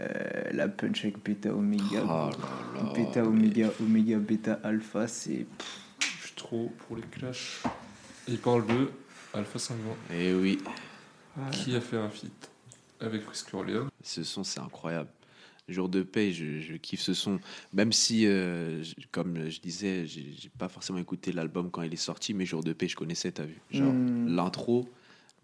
[0.00, 5.46] Euh, la punch avec Beta Omega, Oh là, Beta mais- Omega, Omega Beta Alpha, c'est.
[6.00, 7.62] Je suis trop pour les clashs.
[8.28, 8.90] Il parle de
[9.32, 9.76] Alpha 5
[10.12, 10.58] Eh oui,
[11.52, 12.50] qui a fait un feat
[13.00, 13.86] avec Frisk Orleans.
[14.02, 15.08] ce son, c'est incroyable.
[15.68, 17.40] Jour de paix, je, je kiffe ce son.
[17.72, 21.92] Même si, euh, je- comme je disais, j'ai j'ai pas forcément écouté l'album quand il
[21.92, 23.58] est sorti, mais Jour de paix, je connaissais, t'as vu.
[23.72, 24.28] Genre, Mm.
[24.36, 24.88] l'intro,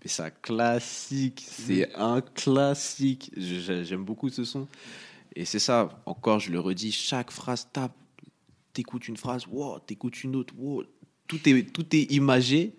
[0.03, 1.45] mais c'est un classique.
[1.47, 3.31] C'est un classique.
[3.37, 4.69] J'aime beaucoup ce son.
[5.35, 7.95] Et c'est ça, encore, je le redis, chaque phrase tape.
[8.73, 10.85] T'écoutes une phrase, wow, t'écoutes une autre, wow.
[11.29, 12.77] Tout est, tout est imagé.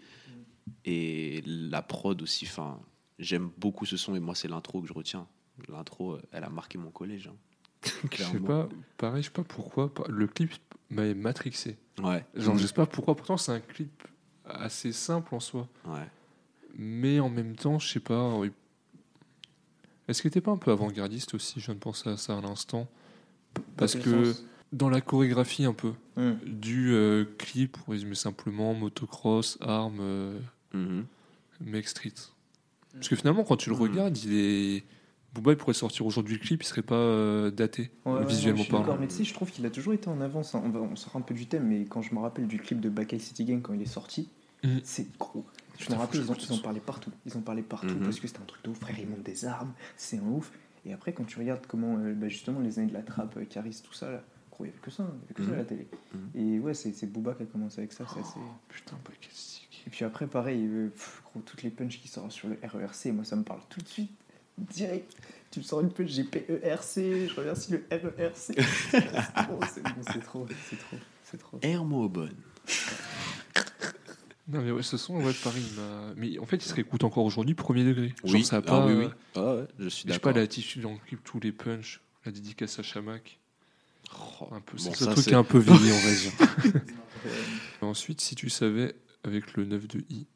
[0.86, 2.80] Et la prod aussi, enfin,
[3.20, 5.28] j'aime beaucoup ce son et moi, c'est l'intro que je retiens.
[5.70, 7.28] L'intro, elle a marqué mon collège.
[7.28, 7.36] hein.
[8.12, 9.94] Je sais pas, pareil, je sais pas pourquoi.
[10.08, 10.52] Le clip
[10.90, 11.78] m'avait matrixé.
[12.02, 12.26] Ouais.
[12.34, 13.14] Genre, je sais pas pourquoi.
[13.16, 14.04] Pourtant, c'est un clip
[14.46, 15.68] assez simple en soi.
[15.86, 16.08] Ouais.
[16.78, 18.36] Mais en même temps, je sais pas.
[18.36, 18.52] oui.
[20.08, 21.60] Est-ce qu'il était pas un peu avant-gardiste aussi?
[21.60, 22.88] Je viens de penser à ça à l'instant.
[23.78, 26.32] Parce que sens dans la chorégraphie, un peu, Mm.
[26.46, 30.40] du euh, clip, pour résumer simplement, motocross, armes, euh,
[30.74, 31.06] Mhm.
[31.62, 32.14] mec street.
[32.94, 33.82] Parce que finalement, quand tu le Mhm.
[33.82, 34.84] regardes, il est.
[35.34, 38.62] Booba, il pourrait sortir aujourd'hui le clip, il serait pas euh, daté, Ouais, ouais, visuellement
[38.62, 38.86] suis parlant.
[38.86, 40.54] d'accord, mais tu sais, je trouve qu'il a toujours été en avance.
[40.54, 40.62] hein.
[40.64, 42.80] On, va, on sort un peu du thème, mais quand je me rappelle du clip
[42.80, 44.30] de Bakai City Gang quand il est sorti,
[44.84, 45.44] c'est gros.
[45.78, 47.12] Je Putain, me rappelle, ils je ils en parlaient partout.
[47.26, 48.04] Ils en parlaient partout Mhm.
[48.04, 48.80] parce que c'était un truc de ouf.
[48.80, 50.52] Frère, ils montent des armes, c'est un ouf.
[50.86, 53.46] Et après, quand tu regardes comment, euh, bah, justement, les années de la trappe, euh,
[53.46, 55.52] Caris, tout ça, là, gros, il n'y avait que ça, il y avait que ça
[55.52, 55.68] à la Mhm.
[55.68, 55.88] télé.
[56.14, 56.30] Mhm.
[56.36, 58.06] Et ouais, c'est Booba qui a commencé avec ça.
[58.14, 59.84] c'est assez- Putain, pas stick.
[59.88, 63.12] Et puis après, pareil, euh, pff, gros, toutes les punches qui sortent sur le RERC,
[63.12, 64.12] moi, ça me parle tout de suite,
[64.58, 65.16] direct.
[65.52, 68.36] Tu me sors une punch, j'ai PERC, je remercie le RERC.
[68.92, 69.02] c'est
[69.34, 71.60] trop, c'est bon, c'est trop, c'est trop, c'est trop.
[71.62, 72.34] Air bonne.
[74.48, 77.04] Non, mais ouais, ce son, ouais, pareil, il m'a- Mais en fait, il se réécoute
[77.06, 78.14] encore aujourd'hui, premier degré.
[78.24, 78.86] Genre, Oui, ça a ah pas.
[78.86, 79.06] oui, oui.
[79.06, 80.34] euh, Ah ouais, je suis Je sais d'accord.
[80.34, 83.40] pas, l'attitude dans le clip, tous les punchs, la dédicace à Chamac.
[84.42, 86.00] Oh, Un peu, bon, c'est ça, ce truc c'est- qui est un peu vieilli, on
[86.08, 86.84] va dire.
[87.82, 90.28] Ensuite, si tu savais, avec le 9 de I,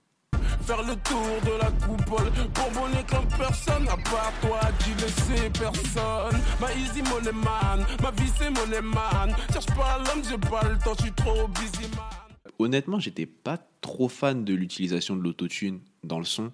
[0.65, 5.49] Faire le tour de la coupole Bourbonner comme personne À part toi qui le sais
[5.49, 10.67] personne Ma easy money man Ma vie c'est money man Cherche pas l'homme j'ai pas
[10.67, 12.16] le temps Je suis trop busy man
[12.59, 16.51] Honnêtement, j'étais pas trop fan de l'utilisation de l'autotune dans le son.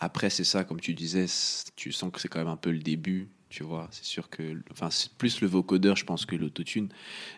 [0.00, 1.26] Après, c'est ça, comme tu disais,
[1.76, 3.86] tu sens que c'est quand même un peu le début, tu vois.
[3.90, 6.88] C'est sûr que, enfin, c'est plus le vocodeur, je pense, que l'autotune.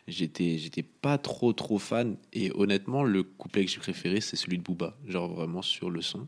[0.09, 2.16] J'étais, j'étais pas trop, trop fan.
[2.33, 4.96] Et honnêtement, le couplet que j'ai préféré, c'est celui de Booba.
[5.07, 6.27] Genre vraiment sur le son.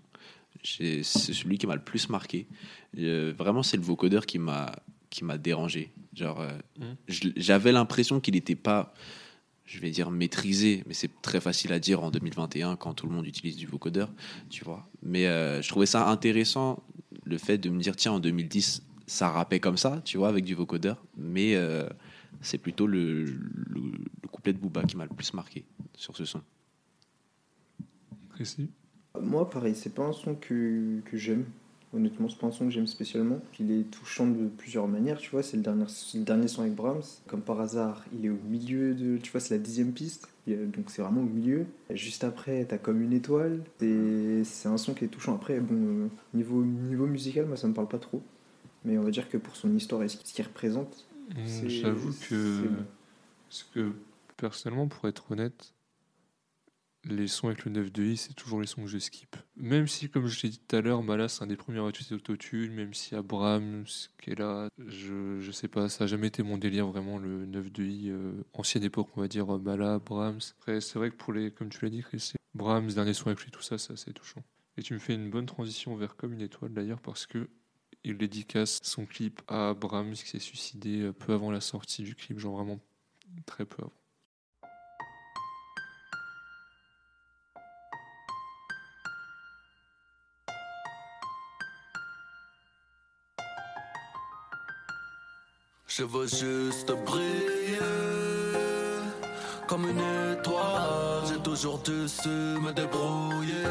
[0.65, 2.47] C'est celui qui m'a le plus marqué.
[2.99, 4.73] Euh, vraiment, c'est le vocodeur qui m'a,
[5.11, 5.93] qui m'a dérangé.
[6.13, 6.51] Genre, euh,
[7.07, 8.93] je- j'avais l'impression qu'il n'était pas
[9.67, 13.13] je vais dire maîtrisé, mais c'est très facile à dire en 2021 quand tout le
[13.13, 14.11] monde utilise du vocodeur,
[14.49, 14.89] tu vois.
[15.03, 16.83] Mais euh, je trouvais ça intéressant,
[17.25, 20.45] le fait de me dire, tiens, en 2010, ça rappait comme ça, tu vois, avec
[20.45, 21.89] du vocodeur, mais euh,
[22.41, 23.81] c'est plutôt le, le,
[24.23, 25.65] le couplet de Booba qui m'a le plus marqué
[25.97, 26.41] sur ce son.
[28.31, 28.71] précis.
[29.21, 31.45] Moi, pareil, c'est pas un son que, que j'aime.
[31.97, 33.41] Honnêtement, c'est pas un son que j'aime spécialement.
[33.59, 35.43] Il est touchant de plusieurs manières, tu vois.
[35.43, 37.03] C'est le dernier, le dernier son avec Brahms.
[37.27, 39.17] Comme par hasard, il est au milieu de.
[39.19, 40.29] Tu vois, c'est la dixième piste.
[40.47, 41.67] Donc c'est vraiment au milieu.
[41.91, 43.63] Juste après, t'as comme une étoile.
[43.81, 45.35] C'est un son qui est touchant.
[45.35, 48.23] Après, bon, euh, niveau, niveau musical, moi, ça me parle pas trop.
[48.85, 52.69] Mais on va dire que pour son histoire et ce qu'il représente, Mmh, J'avoue que.
[53.49, 53.93] Parce que,
[54.37, 55.73] personnellement, pour être honnête,
[57.09, 59.37] les sons avec le 9 de i, c'est toujours les sons que je skip.
[59.57, 61.89] Même si, comme je l'ai dit tout à l'heure, Mala, c'est un des premiers à
[61.89, 63.85] utiliser l'autotune, même si Abrams
[64.21, 67.47] qui est là, je, je sais pas, ça a jamais été mon délire vraiment, le
[67.47, 70.41] 9 de i, euh, ancienne époque, on va dire, euh, Mala, Brahms.
[70.59, 73.43] Après, c'est vrai que pour les, comme tu l'as dit, Chris, Brahms, dernier son avec
[73.43, 74.43] lui, tout ça, c'est assez touchant.
[74.77, 77.49] Et tu me fais une bonne transition vers Comme une étoile d'ailleurs, parce que
[78.05, 82.15] il dédicace son clip à Brahms qui s'est suicidé euh, peu avant la sortie du
[82.15, 82.79] clip, genre vraiment
[83.47, 83.93] très peu avant.
[95.99, 97.79] Je veux juste briller
[99.67, 100.03] comme une
[100.35, 101.25] étoile.
[101.27, 103.65] J'ai toujours dû su me débrouiller.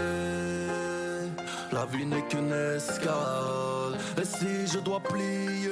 [1.71, 3.93] La vie n'est qu'une escale.
[4.19, 5.69] Et si je dois plier,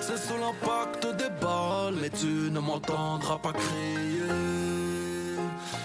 [0.00, 1.94] c'est sous l'impact des balles.
[2.02, 4.26] Mais tu ne m'entendras pas crier.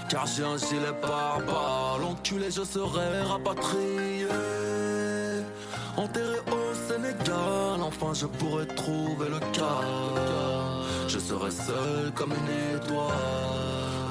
[0.09, 2.05] Car j'ai un gilet par balle.
[2.09, 4.25] Enculé, je serai rapatrié.
[5.95, 6.64] Enterré au
[7.97, 10.19] Enfin je pourrais trouver le calme.
[11.07, 13.64] Je serai seul comme une étoile.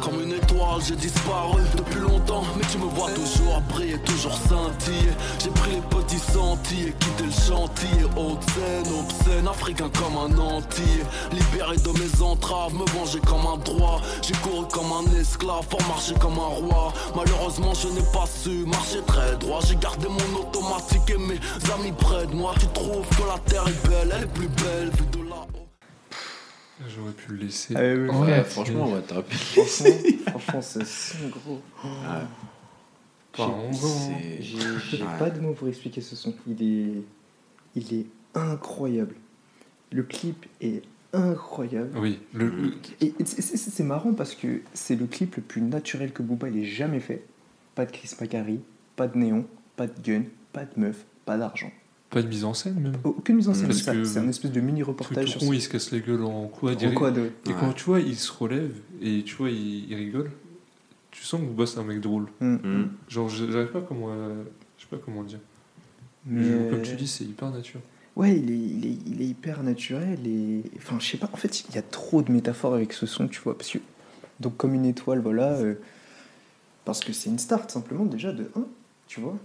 [0.05, 5.13] Comme une étoile, j'ai disparu depuis longtemps, mais tu me vois toujours briller, toujours scintiller.
[5.43, 11.01] J'ai pris les petits sentiers, quitté le chantier, haute scène, obscène, africain comme un entier.
[11.33, 14.03] Libéré de mes entraves, me venger comme un droit.
[14.21, 16.93] J'ai couru comme un esclave pour marcher comme un roi.
[17.17, 19.61] Malheureusement, je n'ai pas su marcher très droit.
[19.67, 21.41] J'ai gardé mon automatique et mes
[21.73, 22.53] amis près de moi.
[22.61, 24.91] Tu trouves que la terre est belle, elle est plus belle.
[26.89, 27.75] J'aurais pu le laisser.
[27.77, 29.37] Ah ouais, ouais, Ouais, Ouais, franchement, ouais, t'aurais pu.
[29.37, 29.91] Franchement,
[30.29, 31.63] franchement ce son, gros.
[33.37, 33.73] Pardon.
[33.73, 34.59] C'est- J'ai
[34.91, 35.19] j'ai Ouais.
[35.19, 36.35] pas de mots pour expliquer ce son.
[36.47, 37.03] Il est,
[37.75, 39.15] il est incroyable.
[39.93, 40.83] Le clip est
[41.13, 41.97] incroyable.
[41.99, 45.63] Oui, le, le- Et c'est- c'est c'est marrant parce que c'est le clip le plus
[45.63, 47.25] naturel que Booba ait jamais fait.
[47.75, 48.61] Pas de Chris Macari,
[48.97, 51.73] pas de néon, pas de gun, pas de meuf, pas d'argent.
[52.15, 52.97] Pas de mise en scène même.
[53.05, 53.93] Aucune mise en scène, Parce c'est ça.
[53.93, 55.99] que- c'est un espèce de mini Truc reportage sur tout rond, il se casse la
[55.99, 56.81] gueule en quad.
[56.81, 57.33] il en ri- quad, ouais.
[57.49, 58.73] Et quand tu vois, il se relève
[59.03, 60.31] et tu vois, il, il rigole,
[61.11, 62.27] tu sens que Booba c'est un mec drôle.
[62.41, 62.55] Mm.
[62.55, 62.91] Mm.
[63.09, 64.43] Genre, je- j'arrive pas comment, euh,
[64.79, 65.41] je sais pas comment dire.
[66.27, 67.81] Mais Je- Comme tu dis, c'est hyper nature.
[68.17, 70.63] Ouais, il est, il, est, il est hyper naturel et.
[70.79, 73.27] Enfin, je sais pas, en fait, il y a trop de métaphores avec ce son,
[73.29, 73.59] tu vois.
[73.59, 73.79] Parce que.
[74.41, 75.53] Donc, comme une étoile, voilà.
[75.55, 75.75] euh,
[76.85, 78.67] parce que c'est une star, tout simplement, déjà, de 1,
[79.09, 79.37] tu vois.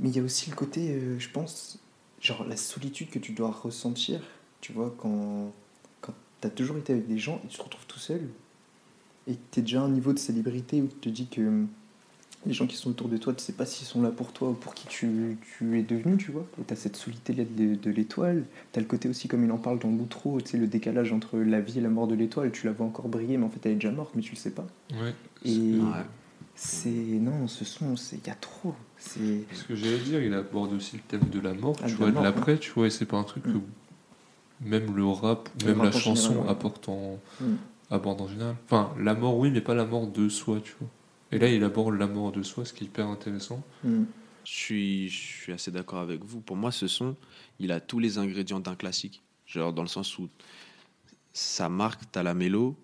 [0.00, 1.78] Mais il y a aussi le côté, euh, je pense,
[2.20, 4.20] genre la solitude que tu dois ressentir,
[4.60, 5.52] tu vois, quand,
[6.00, 8.22] quand t'as toujours été avec des gens et tu te retrouves tout seul.
[9.26, 11.68] Et que t'es déjà à un niveau de célébrité où tu te dis que hum,
[12.46, 14.50] les gens qui sont autour de toi, tu sais pas s'ils sont là pour toi
[14.50, 16.46] ou pour qui tu, tu es devenu, tu vois.
[16.60, 18.44] Et t'as cette solitude de, de l'étoile.
[18.72, 21.36] T'as le côté aussi, comme il en parle dans l'outro, tu sais, le décalage entre
[21.38, 22.52] la vie et la mort de l'étoile.
[22.52, 24.38] Tu la vois encore briller, mais en fait, elle est déjà morte, mais tu le
[24.38, 24.66] sais pas.
[24.92, 25.14] Ouais.
[25.44, 26.04] Et Ouais.
[26.58, 26.90] C'est.
[26.90, 28.74] Non, ce son, c'est- il y a trop.
[28.98, 29.44] C'est.
[29.54, 31.96] Ce que j'allais dire, il aborde aussi le thème de la mort, Ah, tu de
[31.98, 33.62] vois, la de l'après, tu vois, et c'est pas un truc que Mm.
[34.62, 36.50] même le rap, Le même rap la chanson général, ouais.
[36.50, 37.54] apporte en, Mm.
[37.90, 38.56] aborde en général.
[38.66, 40.88] Enfin, la mort, oui, mais pas la mort de soi, tu vois.
[41.30, 43.62] Et là, il aborde la mort de soi, ce qui est hyper intéressant.
[43.84, 44.04] Mm.
[44.44, 46.40] Je suis, je suis assez d'accord avec vous.
[46.40, 47.14] Pour moi, ce son,
[47.60, 49.22] il a tous les ingrédients d'un classique.
[49.46, 50.28] Genre, dans le sens où
[51.32, 52.74] ça marque, t'as la mélo,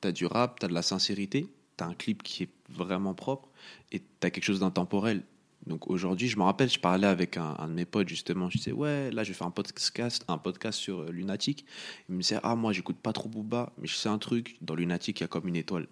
[0.00, 1.46] t'as du rap, t'as de la sincérité,
[1.80, 3.48] t'as un clip qui est vraiment propre
[3.90, 5.22] et t'as quelque chose d'intemporel.
[5.66, 8.50] Donc aujourd'hui, je me rappelle, je parlais avec un, un de mes potes justement.
[8.50, 11.64] Je disais, ouais, là, je vais faire un podcast, un podcast sur euh, Lunatic.
[12.08, 14.74] Il me disait, ah, moi, j'écoute pas trop Booba, mais je sais un truc, dans
[14.74, 15.86] Lunatic, il y a comme une étoile.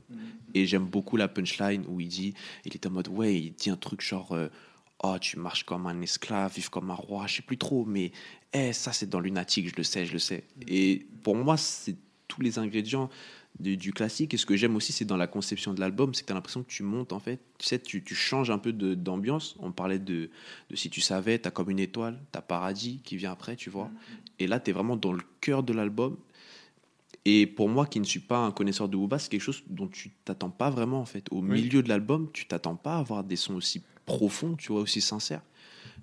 [0.53, 2.35] Et j'aime beaucoup la punchline où il dit,
[2.67, 4.49] il est en mode, ouais, il dit un truc genre, euh,
[5.03, 8.13] oh, tu marches comme un esclave, vive comme un roi, je sais plus trop, mais
[8.53, 10.45] eh, ça, c'est dans Lunatic, je le sais, je le sais.
[10.67, 11.97] Et pour moi, c'est
[12.27, 13.09] tous les ingrédients
[13.61, 14.35] du, du classique.
[14.35, 16.35] Et ce que j'aime aussi, c'est dans la conception de l'album, c'est que tu as
[16.35, 17.41] l'impression que tu montes, en fait.
[17.59, 19.57] Tu sais, tu, tu changes un peu de- d'ambiance.
[19.59, 20.31] On parlait de,
[20.71, 23.57] de Si tu savais, tu as comme une étoile, tu as Paradis qui vient après,
[23.57, 23.91] tu vois.
[24.39, 26.17] Et là, tu es vraiment dans le cœur de l'album.
[27.25, 29.89] Et pour moi, qui ne suis pas un connaisseur de Booba, c'est quelque chose dont
[29.89, 31.27] tu t'attends pas vraiment, en fait.
[31.31, 34.81] Au milieu de l'album, tu t'attends pas à avoir des sons aussi profonds, tu vois,
[34.81, 35.43] aussi sincères.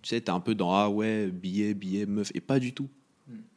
[0.04, 2.90] Tu sais, t'es un peu dans Ah ouais, billet, billet, meuf, et pas du tout.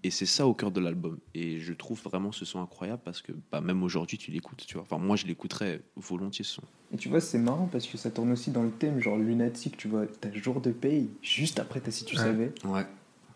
[0.03, 1.19] Et c'est ça au cœur de l'album.
[1.35, 4.75] Et je trouve vraiment ce son incroyable parce que bah, même aujourd'hui, tu l'écoutes, tu
[4.75, 4.83] vois.
[4.83, 6.63] Enfin, moi, je l'écouterais volontiers ce son.
[6.93, 9.77] Et tu vois, c'est marrant parce que ça tourne aussi dans le thème, genre lunatique,
[9.77, 10.07] tu vois.
[10.21, 12.23] T'as jour de paye, juste après t'as si tu Ouais.
[12.23, 12.53] savais.
[12.65, 12.87] Ouais.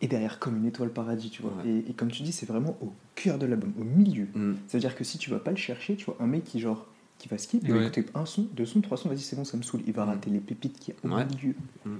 [0.01, 1.53] Et derrière, comme une étoile paradis, tu vois.
[1.63, 1.69] Ouais.
[1.71, 4.27] Et, et comme tu dis, c'est vraiment au cœur de l'album, au milieu.
[4.35, 4.55] Mm.
[4.69, 6.59] Ça veut dire que si tu vas pas le chercher, tu vois, un mec qui,
[6.61, 6.87] genre,
[7.19, 9.45] qui va skip, il va écouter un son, deux sons, trois sons, vas-y, c'est bon,
[9.45, 9.83] ça me saoule.
[9.87, 10.09] Il va Mm.
[10.09, 11.25] rater les pépites qu'il y a au Ouais.
[11.27, 11.55] milieu.
[11.85, 11.97] Mm.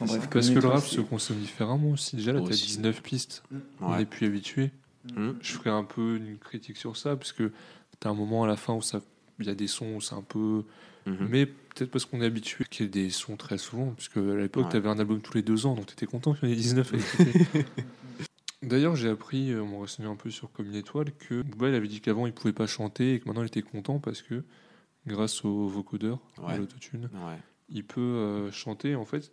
[0.00, 2.16] Enfin, bref, Parce que le rap c'est- se consomme différemment aussi.
[2.16, 2.66] Déjà, là, tu as Aussi.
[2.66, 3.42] 19 pistes.
[3.80, 4.02] On Ouais.
[4.02, 4.70] est plus habitué.
[5.14, 5.30] Mm.
[5.40, 7.50] Je ferai un peu une critique sur ça, parce que
[8.00, 9.00] tu as un moment à la fin où ça-
[9.40, 10.64] il y a des sons où c'est un peu
[11.06, 11.28] Mhm.
[11.30, 14.20] Mais peut-être parce qu'on est habitué qu'il y ait des sons très souvent, puisque à
[14.36, 14.70] l'époque, Ouais.
[14.72, 16.54] tu avais un album tous les deux ans, donc tu étais content qu'il y en
[16.54, 17.64] ait 19 à écouter.
[18.62, 21.68] D'ailleurs, j'ai appris, euh, en me renseignant un peu sur Comme une étoile, que Booba
[21.68, 24.20] il avait dit qu'avant il pouvait pas chanter et que maintenant il était content parce
[24.20, 24.42] que
[25.06, 26.54] grâce au vocodeur, Ouais.
[26.54, 27.38] à l'autotune, Ouais.
[27.70, 28.94] il peut euh, chanter.
[28.96, 29.32] En fait,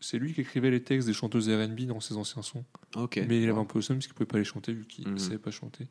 [0.00, 2.64] c'est lui qui écrivait les textes des chanteuses RB dans ses anciens sons.
[2.96, 3.20] Ok.
[3.28, 5.06] Mais il avait un peu le seum parce qu'il pouvait pas les chanter vu qu'il
[5.06, 5.18] ne Mhm.
[5.18, 5.86] savait pas chanter.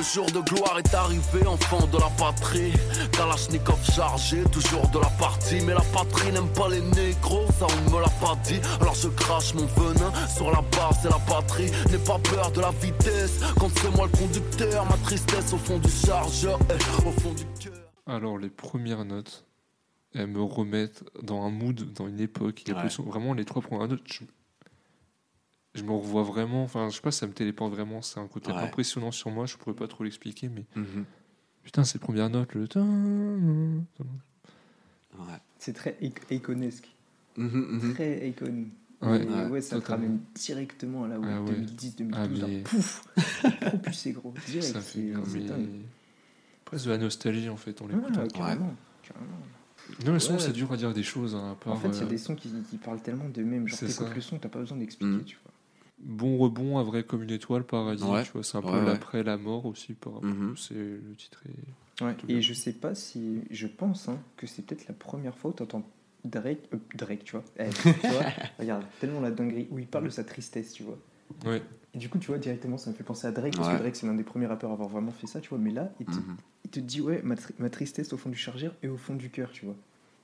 [0.00, 2.72] Le jour de gloire est arrivé, enfant de la patrie.
[3.12, 5.60] Kalachnikov chargé, toujours de la partie.
[5.66, 8.58] Mais la patrie n'aime pas les négros, ça on ne me l'a pas dit.
[8.80, 11.70] Alors je crache mon venin sur la base et la patrie.
[11.90, 14.86] N'aie pas peur de la vitesse, quand c'est moi le conducteur.
[14.86, 17.74] Ma tristesse au fond du chargeur, eh, au fond du cœur.
[18.06, 19.44] Alors, les premières notes,
[20.14, 22.62] elles me remettent dans un mood, dans une époque.
[22.62, 22.88] Il y a Ouais.
[22.88, 24.00] plus- vraiment les trois premières notes.
[25.74, 26.64] Je, me revois vraiment.
[26.64, 28.02] Enfin, je sais pas, ça me téléporte vraiment.
[28.02, 28.58] C'est un côté Ouais.
[28.58, 29.46] impressionnant sur moi.
[29.46, 31.04] Je pourrais pas trop l'expliquer, mais Mhm.
[31.62, 32.66] putain, ces premières notes, le.
[35.18, 35.24] Ouais.
[35.58, 36.88] C'est très ic- iconesque.
[37.36, 37.94] Mhm, mhm.
[37.94, 38.64] Très icon.
[39.02, 39.22] Ouais.
[39.22, 41.50] Et Ouais, ouais, ça te ramène directement à la Ah ouais.
[41.52, 42.12] 2010-2012.
[42.14, 43.02] Ah, mais- là, Pouf
[43.60, 44.34] Propulsé gros.
[44.46, 44.72] Direct.
[44.74, 45.14] Ça fait les-
[46.64, 48.26] presque de la nostalgie en fait en Ouais, l'écoutant.
[48.28, 48.74] carrément.
[49.02, 49.26] carrément.
[50.06, 50.38] Non, le son, Ouais.
[50.38, 51.34] c'est dur à dire des choses.
[51.34, 53.28] hein, à part, En fait, il y a euh, des sons qui, qui parlent tellement
[53.28, 53.66] d'eux-mêmes.
[53.66, 55.24] Genre, C'est t'écoutes le son, t'as pas besoin d'expliquer, Mhm.
[55.24, 55.49] tu vois.
[56.02, 58.02] Bon rebond, un vrai comme une étoile, paradis.
[58.04, 58.22] Ouais.
[58.24, 58.86] Tu vois, c'est un peu Ouais, ouais.
[58.86, 59.92] l'après la mort aussi.
[59.94, 60.28] Par rapport.
[60.30, 60.56] Mhm.
[60.56, 61.42] C'est le titre.
[61.46, 62.16] est- Ouais.
[62.28, 63.42] Et je sais pas si.
[63.50, 65.82] Je pense hein, que c'est peut-être la première fois où t'entends
[66.24, 66.60] Drake.
[66.72, 67.44] euh, Drake, tu vois.
[67.58, 68.22] Eh, tu vois
[68.58, 69.68] regarde, tellement la dinguerie.
[69.70, 70.98] Où il parle de sa tristesse, tu vois.
[71.44, 71.60] Ouais.
[71.92, 73.54] Et du coup, tu vois, directement, ça me fait penser à Drake.
[73.54, 73.74] Parce Ouais.
[73.74, 75.58] que Drake, c'est l'un des premiers rappeurs à avoir vraiment fait ça, tu vois.
[75.58, 76.36] Mais là, il te, Mhm.
[76.64, 79.14] il te dit, ouais, ma, tri- ma tristesse au fond du chargeur et au fond
[79.14, 79.76] du cœur, tu vois.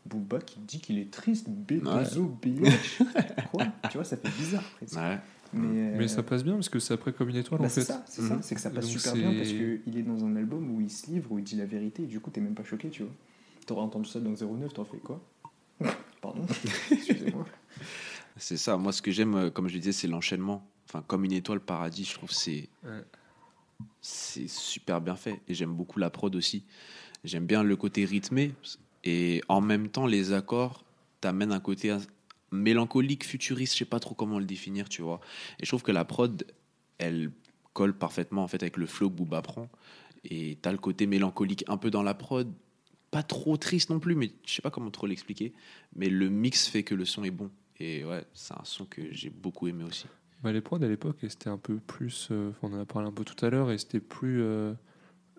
[0.06, 3.02] Booba qui dit qu'il est triste, B2O, BH.
[3.50, 3.66] Quoi?
[3.90, 4.96] Tu vois, ça fait bizarre presque.
[4.96, 5.18] Ouais.
[5.56, 7.68] Mais, Mais euh, ça passe bien parce que c'est après comme une étoile bah, en
[7.68, 7.86] c'est fait.
[7.92, 8.42] ça, c'est ça, Mhm.
[8.42, 10.80] c'est que ça passe Donc super c'est- bien parce qu'il est dans un album où
[10.80, 12.88] il se livre, où il dit la vérité, et du coup t'es même pas choqué,
[12.90, 13.12] tu vois.
[13.66, 15.20] T'aurais entendu ça dans 09, t'en fais quoi?
[16.22, 16.44] Pardon
[16.90, 17.46] Excusez-moi.
[18.36, 18.76] C'est ça.
[18.76, 20.66] Moi, ce que j'aime, euh, comme je disais, c'est l'enchaînement.
[20.88, 23.02] Enfin, comme une étoile paradis, je trouve que c'est Ouais.
[24.00, 25.40] c'est super bien fait.
[25.48, 26.64] Et j'aime beaucoup la prod aussi.
[27.24, 28.54] J'aime bien le côté rythmé.
[29.04, 30.84] Et en même temps, les accords
[31.20, 31.90] t'amènent un côté
[32.52, 33.74] mélancolique, futuriste.
[33.74, 35.20] Je sais pas trop comment le définir, tu vois.
[35.60, 36.44] Et je trouve que la prod,
[36.98, 37.30] elle
[37.72, 39.68] colle parfaitement en fait avec le flow que Booba prend.
[40.24, 42.52] Et t'as le côté mélancolique un peu dans la prod.
[43.10, 45.52] Pas trop triste non plus, mais je sais pas comment trop l'expliquer.
[45.94, 47.50] Mais le mix fait que le son est bon.
[47.78, 50.06] Et ouais, c'est un son que j'ai beaucoup aimé aussi.
[50.42, 52.28] Bah, les prods à l'époque, c'était un peu plus.
[52.30, 54.42] euh, on en a parlé un peu tout à l'heure, et c'était plus.
[54.42, 54.72] euh,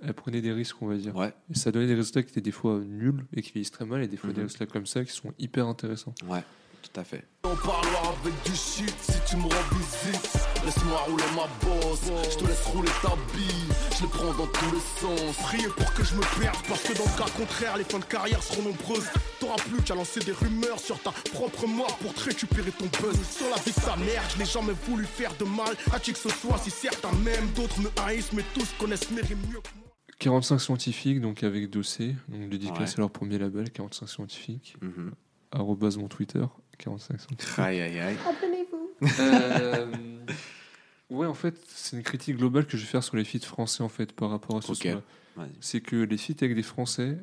[0.02, 1.16] elles prenaient des risques, on va dire.
[1.16, 3.86] Ouais, Et ça donnait des résultats qui étaient des fois nuls et qui vieillissent très
[3.86, 4.44] mal, et des fois des Mhm.
[4.44, 6.14] résultats comme ça qui sont hyper intéressants.
[6.28, 6.44] ouais,
[6.98, 7.24] tout à fait.
[7.44, 10.34] On parlera avec du shit si tu me rends visite.
[10.66, 13.76] Laisse-moi rouler ma bosse, je te laisse rouler ta bille.
[13.98, 15.36] Je les prends dans tous les sens.
[15.44, 18.06] Priez pour que je me perde, parce que dans le cas contraire, les fins de
[18.06, 19.08] carrière seront nombreuses.
[19.40, 23.18] T'auras plus qu'à lancer des rumeurs sur ta propre mort pour te récupérer ton buzz.
[23.30, 26.14] Sur la vie de ta mère, je n'ai jamais voulu faire de mal à qui
[26.14, 26.58] que ce soit.
[26.58, 29.84] Si certains m'aiment, d'autres me haïssent, mais tous connaissent mes rimes mieux que moi.
[30.20, 32.98] 45 scientifiques, donc avec Dossé, donc dédicace Ouais.
[32.98, 34.76] à leur premier label, 45 scientifiques.
[34.82, 35.12] Mhm.
[35.52, 36.44] Arrobase mon Twitter,
[36.78, 37.60] 45 scientifiques.
[37.60, 38.18] Aïe, aïe, aïe.
[39.20, 39.86] Euh,
[41.10, 43.84] ouais, en fait, c'est une critique globale que je vais faire sur les feats français
[43.84, 44.78] en fait par rapport à ce Ok.
[44.84, 45.02] son-là.
[45.36, 45.50] Vas-y.
[45.62, 47.18] C'est que les feats avec des Français,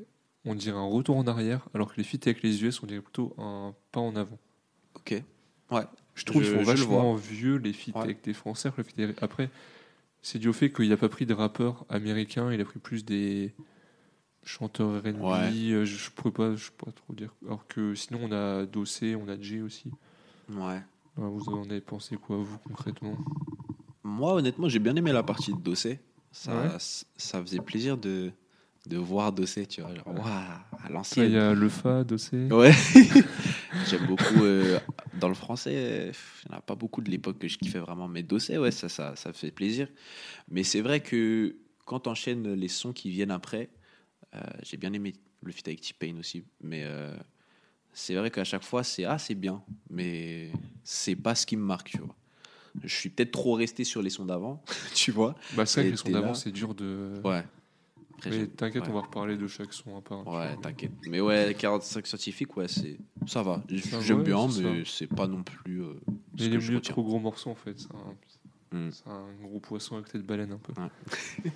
[0.44, 3.00] on dirait un retour en arrière, alors que les feats avec les US, on dirait
[3.00, 4.38] plutôt un pas en avant.
[4.96, 5.20] Ok.
[5.70, 5.82] Ouais.
[6.14, 8.04] Je trouve qu'ils le vachement vieux les feats Ouais.
[8.04, 8.70] avec des Français.
[9.20, 9.50] Après,
[10.22, 13.04] c'est dû au fait qu'il n'a pas pris des rappeurs américains, il a pris plus
[13.04, 13.52] des
[14.44, 15.20] chanteurs R&B.
[15.22, 15.72] Ouais.
[15.72, 17.30] euh, Je, pourrais pas, je pourrais pas trop dire.
[17.46, 19.90] Alors que sinon, on a Dossé, on a Jay aussi.
[20.50, 20.80] Ouais.
[21.16, 23.16] Vous en avez pensé quoi, vous, concrètement?
[24.02, 26.00] Moi, honnêtement, j'ai bien aimé la partie de Dossé.
[26.32, 26.68] Ça, Ouais.
[27.16, 28.32] ça faisait plaisir de,
[28.86, 29.94] de voir Dossé, tu vois.
[29.94, 32.48] Genre, à Là, Il y a le Fa, Dossé.
[32.50, 32.72] Ouais.
[33.88, 34.42] J'aime beaucoup.
[34.44, 34.78] euh,
[35.20, 38.08] dans le français, il n'y en a pas beaucoup de l'époque que je kiffais vraiment.
[38.08, 39.88] Mais Dossé, ouais, ça, ça, ça fait plaisir.
[40.50, 43.68] Mais c'est vrai que quand tu enchaînes les sons qui viennent après,
[44.62, 45.12] j'ai bien aimé
[45.42, 46.44] le feat avec T-Pain aussi.
[46.62, 47.16] Mais euh,
[47.92, 49.62] c'est vrai qu'à chaque fois, c'est ah, c'est bien.
[49.90, 50.50] Mais
[50.82, 52.14] c'est pas ce qui me marque, tu vois.
[52.82, 54.62] Je suis peut-être trop resté sur les sons d'avant,
[54.94, 55.36] tu vois.
[55.54, 57.20] Bah, c'est vrai que les sons d'avant, c'est dur de.
[57.24, 57.44] Ouais.
[58.16, 58.90] Après, Mais t'inquiète, ouais.
[58.90, 60.26] on va reparler de chaque son à part.
[60.26, 60.92] Ouais, t'inquiète.
[61.08, 63.62] Mais ouais, 45 scientifiques, ouais, c'est ça va.
[63.68, 65.94] J'aime bien, mais c'est pas non plus euh,
[66.38, 67.78] Mais il est mieux trop gros morceau en fait.
[67.78, 68.14] C'est un,
[68.74, 68.90] Mm.
[68.90, 70.72] c'est un gros poisson avec tête baleine un peu.
[70.80, 70.88] Ouais.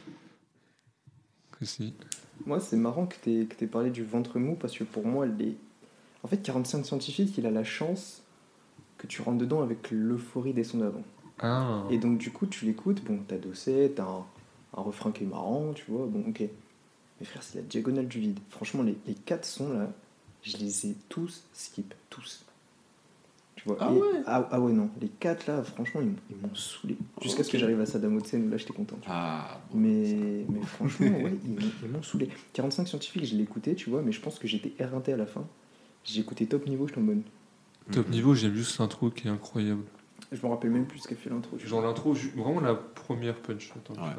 [2.47, 5.57] Moi, c'est marrant que tu aies, parlé du ventre mou parce que pour moi, les...
[6.23, 8.23] en fait, 45 scientifiques, il a la chance
[8.97, 11.05] que tu rentres dedans avec l'euphorie des sons d'avant.
[11.41, 11.85] Ah.
[11.91, 14.27] Et donc, du coup, tu l'écoutes, bon, t'as Dosset, t'as un,
[14.77, 16.43] un refrain qui est marrant, tu vois, bon, ok.
[17.21, 18.39] Mais frère, c'est la diagonale du vide.
[18.51, 19.91] Franchement, les, les quatre sons là,
[20.43, 22.45] je les ai tous skip, tous.
[23.59, 26.17] Tu vois Ah et- ouais ah, ah ouais, non, les quatre là, franchement, ils, m'ont-
[26.31, 26.97] ils m'ont saoulé.
[27.21, 28.97] Jusqu'à ce que j'arrive à Saddam Hussein où là, j'étais content.
[29.07, 32.29] Ah, bon, Mais, mais franchement, ouais, ils m'ont- ils m'ont saoulé.
[32.53, 35.27] 45 scientifiques, je l'ai écouté, tu vois, mais je pense que j'étais éreinté à la
[35.27, 35.45] fin.
[36.05, 37.23] J'ai écouté top niveau, je t'en bonne.
[37.91, 39.83] Top niveau, j'aime juste l'intro qui est incroyable.
[40.31, 41.59] Je me rappelle même plus ce qu'a fait l'intro.
[41.59, 43.73] Genre l'intro, vraiment la première punch.
[43.75, 44.11] Attends, Ouais.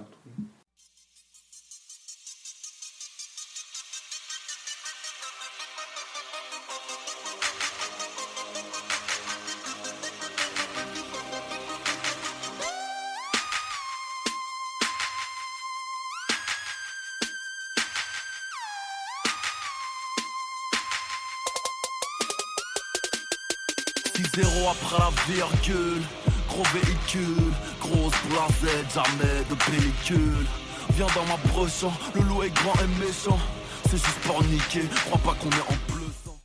[25.42, 26.02] Après la virgule
[26.48, 30.46] Gros véhicule, grosse blasette, jamais de pellicule
[30.96, 33.38] Viens dans ma brochant, le loup est grand et méchant
[33.86, 36.40] C'est juste pour niquer, crois pas qu'on est en pleuçant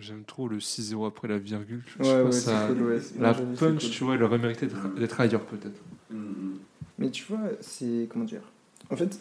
[0.00, 1.82] J'aime trop le 6-0 après la virgule.
[1.86, 3.00] Je Ouais, sais pas, ouais, ça- c'est cool, ouais.
[3.00, 3.90] c'est- La punch, cool.
[3.90, 4.68] tu vois, elle aurait mérité
[4.98, 5.80] d'être ailleurs peut-être.
[6.98, 8.06] Mais tu vois, c'est.
[8.10, 8.42] Comment dire?
[8.90, 9.18] En fait,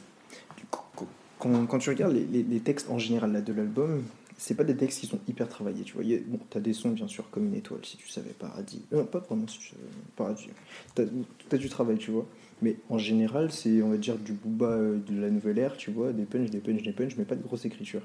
[1.39, 4.03] quand, quand tu regardes les, les- les textes en général là, de l'album,
[4.37, 5.83] c'est pas des textes qui sont hyper travaillés.
[5.83, 8.81] Tu vois, bon, t'as des sons bien sûr comme une étoile, si tu savais, Paradis.
[8.93, 9.81] Euh, pas vraiment si tu savais,
[10.15, 10.49] Paradis.
[10.93, 11.03] T'as
[11.51, 12.25] as du travail, tu vois.
[12.61, 15.91] Mais en général, c'est, on va dire, du booba euh, de la nouvelle ère, tu
[15.91, 18.01] vois, des punch, des punch, des punch, mais pas de grosse écriture.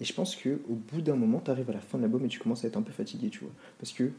[0.00, 2.28] Et je pense que au bout d'un moment, t'arrives à la fin de l'album et
[2.28, 3.52] tu commences à être un peu fatigué, tu vois.
[3.78, 4.10] Parce que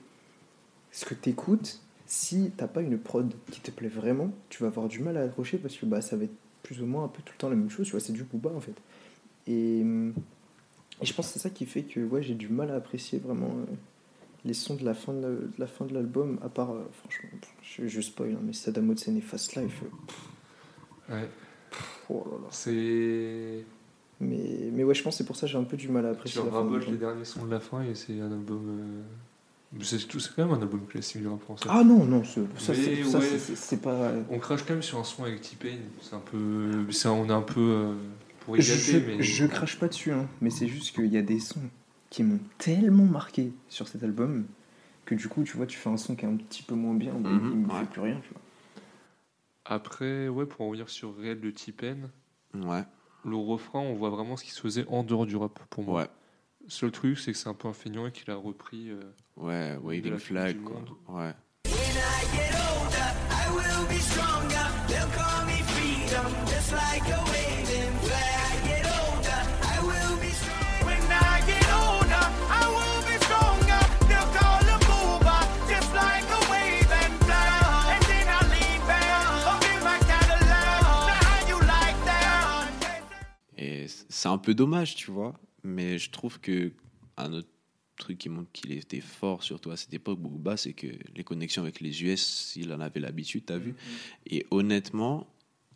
[0.91, 4.87] ce que t'écoutes, si t'as pas une prod qui te plaît vraiment, tu vas avoir
[4.87, 7.21] du mal à accrocher parce que bah, ça va être plus ou moins un peu
[7.23, 8.75] tout le temps la même chose, tu vois, c'est du booba en fait.
[9.47, 10.13] Et, hum,
[11.01, 13.19] et je pense que c'est ça qui fait que ouais, j'ai du mal à apprécier
[13.19, 13.73] vraiment euh,
[14.45, 17.29] les sons de la fin de, de la fin de l'album, à part, euh, franchement,
[17.61, 21.29] je, je spoil, hein, mais Saddam Hussein et Fast Life, euh, Ouais.
[22.09, 22.47] oh là là.
[22.51, 23.65] C'est.
[24.19, 26.05] Mais, mais ouais, je pense que c'est pour ça que j'ai un peu du mal
[26.05, 28.31] à Tu apprécier la de rabotes les derniers sons de la fin et c'est un
[28.31, 29.03] album.
[29.81, 31.65] C'est tout- c'est quand même un album classique du rap français.
[31.69, 33.77] Ah non, non, ça, c'est ouais.
[33.81, 34.11] pas...
[34.29, 35.77] On crache quand même sur un son avec T-Pain.
[36.01, 36.85] C'est un peu.
[37.05, 37.93] on est un peu.
[38.41, 39.23] Pour Je, égater, mais.
[39.23, 41.69] je crache pas dessus, hein, mais c'est juste qu'il y a des sons
[42.09, 44.45] qui m'ont tellement marqué sur cet album
[45.05, 46.93] que du coup, tu vois, tu fais un son qui est un petit peu moins
[46.93, 47.79] bien, bah, Mhm, il me ouais.
[47.79, 48.41] fait plus rien, tu vois.
[49.65, 52.09] Après, ouais, pour en revenir sur Réel de T-Pain,
[52.53, 52.83] Ouais,
[53.23, 56.01] le refrain, on voit vraiment ce qui se faisait en dehors du rap pour moi.
[56.01, 56.07] ouais,
[56.67, 58.89] Seul truc, c'est que c'est un peu un feignant et qu'il a repris.
[58.89, 58.99] euh,
[59.37, 60.75] ouais, De Waving Flag, quoi.
[60.75, 60.89] Monde.
[61.07, 61.33] Ouais.
[61.65, 64.67] When I get older, I will be stronger.
[64.87, 67.50] They'll call me freedom, just like a waving
[84.21, 85.33] c'est un peu dommage, tu vois.
[85.63, 86.73] Mais je trouve que
[87.17, 87.47] un autre
[87.97, 91.63] truc qui montre qu'il était fort, surtout à cette époque, Booba, c'est que les connexions
[91.63, 93.73] avec les US, il en avait l'habitude, t'as vu.
[94.27, 95.25] Et honnêtement,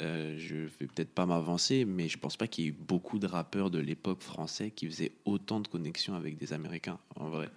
[0.03, 3.17] euh, je vais peut-être pas m'avancer, mais je pense pas qu'il y ait eu beaucoup
[3.17, 7.49] de rappeurs de l'époque français qui faisaient autant de connexions avec des Américains, en vrai.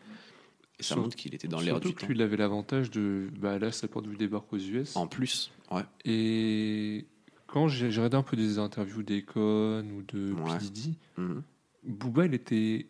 [0.78, 2.07] Et ça montre qu'il était dans l'air du que temps.
[2.07, 3.28] lui, il avait l'avantage de.
[3.39, 4.97] Bah là, ça porte du débarque aux US.
[4.97, 5.82] En plus, ouais.
[6.07, 7.05] Et
[7.49, 10.59] quand j'ai regardé un peu des interviews d'Econ ou de Ouais.
[10.59, 10.96] P.
[11.16, 11.42] Mhm.
[11.84, 12.86] Booba, il était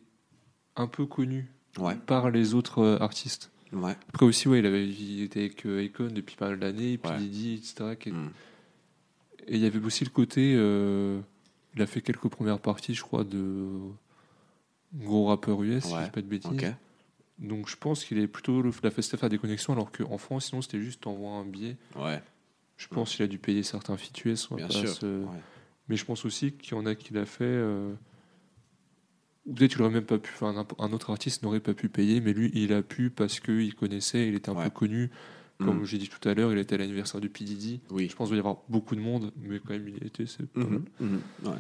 [0.77, 1.49] un peu connu
[1.79, 3.51] Ouais, par les autres euh, artistes.
[3.73, 3.97] ouais.
[4.13, 7.09] Après aussi, ouais, il, avait, il était avec euh, Akon depuis pas mal d'années, P.
[7.19, 7.97] Diddy, etc.
[7.99, 8.11] qui-.
[9.47, 10.55] Et il y avait aussi le côté.
[10.57, 11.21] euh,
[11.77, 13.69] il a fait quelques premières parties, je crois, de
[14.95, 16.75] gros rappeurs US, si je dis pas de bêtises.
[17.39, 20.47] Donc je pense qu'il est plutôt la fait à faire des connexions, alors qu'en France,
[20.47, 21.77] sinon, c'était juste t'envoies un billet.
[21.95, 22.21] Ouais,
[22.79, 23.97] Je pense qu'il a dû payer certains
[24.57, 24.89] bien sûr.
[24.89, 25.41] se- ouais.
[25.89, 27.45] Mais je pense aussi qu'il y en a qui l'a fait.
[27.45, 27.93] euh,
[29.55, 30.31] Peut-être qu'il aurait même pas pu.
[30.35, 33.75] Enfin, un, autre artiste n'aurait pas pu payer, mais lui, il a pu parce qu'il
[33.75, 34.65] connaissait, il était un Ouais.
[34.65, 35.11] peu connu.
[35.59, 35.85] Comme Mhm.
[35.87, 37.45] j'ai dit tout à l'heure, il était à l'anniversaire de P.
[37.45, 37.81] Diddy.
[37.91, 38.09] Oui.
[38.11, 40.27] Je pense qu'il va y avoir beaucoup de monde, mais quand même, il y était.
[40.27, 40.69] C'est pas mal.
[40.69, 40.85] Mhm.
[41.01, 41.21] Mhm.
[41.47, 41.59] Ouais.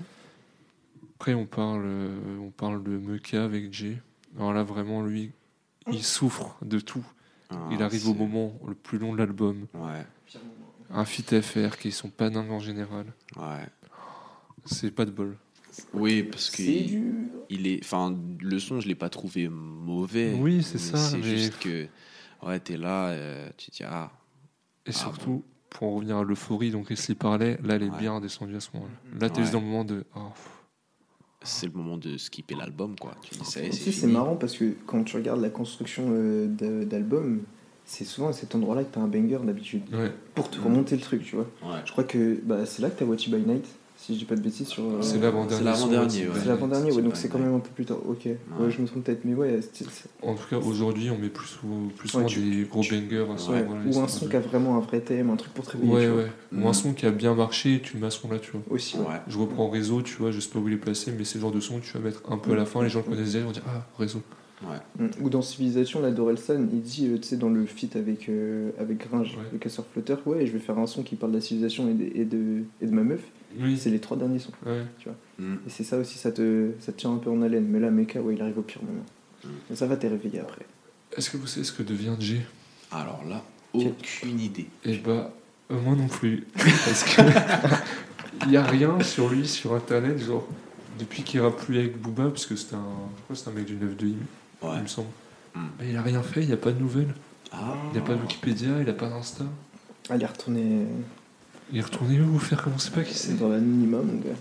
[1.16, 4.01] Après, on parle, euh, on parle de Meka avec Jay.
[4.37, 5.33] Alors là, vraiment, lui,
[5.91, 7.05] il souffre de tout.
[7.73, 9.66] il Ah, arrive au moment le plus long de l'album.
[9.73, 10.05] Ouais,
[10.91, 13.07] Un feat FR qui sont pas dingues en général.
[13.36, 13.66] ouais.
[14.64, 15.36] C'est pas de bol.
[15.95, 17.12] Oui, parce que C'est il, dur.
[17.49, 20.34] il est, enfin, le son, je l'ai pas trouvé mauvais.
[20.39, 21.86] Oui, c'est ça, C'est mais- juste que,
[22.43, 24.11] Ouais, t'es là, euh, tu te dis, ah,
[24.86, 27.99] Et Ah surtout, pour en revenir à l'euphorie dont Wesley parlait, là, elle est Ouais.
[27.99, 28.93] bien redescendue à ce moment-là.
[29.20, 29.61] Là, t'es juste Ouais.
[29.61, 30.05] dans le moment de.
[30.16, 30.20] oh,
[31.43, 33.14] c'est le moment de skipper l'album, quoi.
[33.22, 37.43] Tu dis, ça c'est marrant parce que quand tu regardes la construction euh, d'a- d'album,
[37.91, 39.82] c'est souvent à cet endroit-là que t'as un banger d'habitude.
[39.93, 40.12] Ouais.
[40.34, 41.47] Pour te remonter le truc, tu vois.
[41.62, 41.80] Ouais.
[41.86, 43.64] Je crois que bah, c'est là que t'as Watchy by Night,
[43.97, 44.84] si je dis pas de bêtises sur.
[44.84, 45.57] euh, C'est l'avant-dernier.
[45.57, 46.34] C'est l'avant-dernier, ouais.
[46.39, 47.97] C'est l'avant-dernier, ouais, c'est donc c'est quand même un peu plus tard.
[48.07, 48.36] Ok, ouais,
[48.70, 51.47] je me trompe peut-être, mais ouais, c'est- c'est- En tout cas, aujourd'hui, on met plus,
[51.49, 54.36] souvent- plus souvent Ouais, tu- des gros tu- bangers à ce ou un son qui
[54.36, 56.11] a vraiment un vrai thème, un truc pour te réveiller.
[56.11, 56.26] Ouais.
[56.53, 58.61] Ou un son qui a bien marché, tu le mets à ce moment-là, tu vois.
[58.70, 58.97] Aussi.
[59.26, 61.41] Je reprends réseau, tu vois, je sais pas où il est placé, mais c'est le
[61.41, 63.07] genre de son que tu vas mettre un peu à la fin, les gens le
[63.07, 64.20] connaissent déjà, ils vont dire Ah, réseau.
[64.62, 65.06] Ouais.
[65.06, 65.24] Mm.
[65.24, 68.70] Ou dans Civilisation, là, Dorelsan, il dit, euh, tu sais, dans le feat avec, euh,
[68.80, 69.44] avec Gringe, Ouais.
[69.52, 71.94] le casseur flotteur, ouais, je vais faire un son qui parle de la civilisation et
[71.94, 73.20] de, et de, et de ma meuf.
[73.61, 74.52] Oui, C'est les trois derniers sons.
[74.66, 74.82] ouais.
[75.38, 75.54] Mm.
[75.66, 77.66] Et c'est ça aussi, ça te, ça te tient un peu en haleine.
[77.68, 79.04] Mais là, Mecha, ouais, il arrive au pire moment.
[79.44, 79.74] Mm.
[79.74, 80.66] Ça va, t'es réveillé après.
[81.16, 82.40] Est-ce que vous savez ce que devient Jay?
[82.90, 83.42] Alors là,
[83.72, 84.66] aucune idée.
[84.84, 85.32] Eh bah,
[85.70, 86.46] euh, moi non plus.
[86.56, 87.22] Parce que
[88.46, 90.46] il y a rien sur lui sur internet, genre,
[90.98, 92.78] depuis qu'il rappe plus avec Booba, parce que c'était un,
[93.16, 94.06] je crois que c'était un mec du 9 de
[94.62, 94.80] il Ouais.
[94.82, 95.09] me semble.
[95.54, 95.61] Mm.
[95.78, 97.14] Bah, il a rien fait, il n'y a pas de nouvelles,
[97.52, 97.56] Ah.
[97.90, 99.44] il n'y a pas de Wikipédia, il a pas d'Insta.
[100.11, 100.86] Ah, il est retourné
[101.72, 104.36] Il est retourné où vous faire comment c'est pas qui c'est dans l'anonymat, mon gars.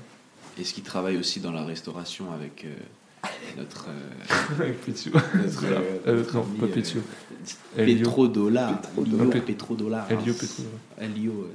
[0.60, 5.12] Est-ce qu'il travaille aussi dans la restauration avec euh, notre, euh, Avec Pétio.
[5.14, 7.02] notre, euh, Euh, notre non, ami, pas euh, Pétio.
[7.78, 7.98] Elio.
[7.98, 8.82] Pétrodollar.
[8.82, 9.22] Pétrodollar.
[9.28, 10.12] Elio Pétrodollar.
[10.12, 10.66] Elio Pétio.
[11.00, 11.48] Elio, ouais.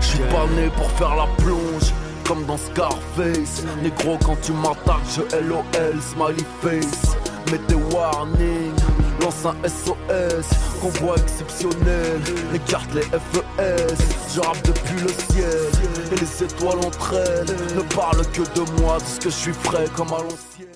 [0.00, 1.92] Je suis pas né pour faire la plonge
[2.30, 7.16] comme dans Scarface Négro quand tu m'attaques je LOL smiley face
[7.50, 8.78] Mets tes warnings
[9.20, 10.48] Lance un SOS
[10.80, 12.20] Convoi exceptionnel
[12.54, 13.96] Écarte les FES
[14.32, 18.98] Je rappe depuis le ciel Et les étoiles entre elles Ne parlent que de moi
[18.98, 20.68] De ce que je suis frais comme à l'ancienne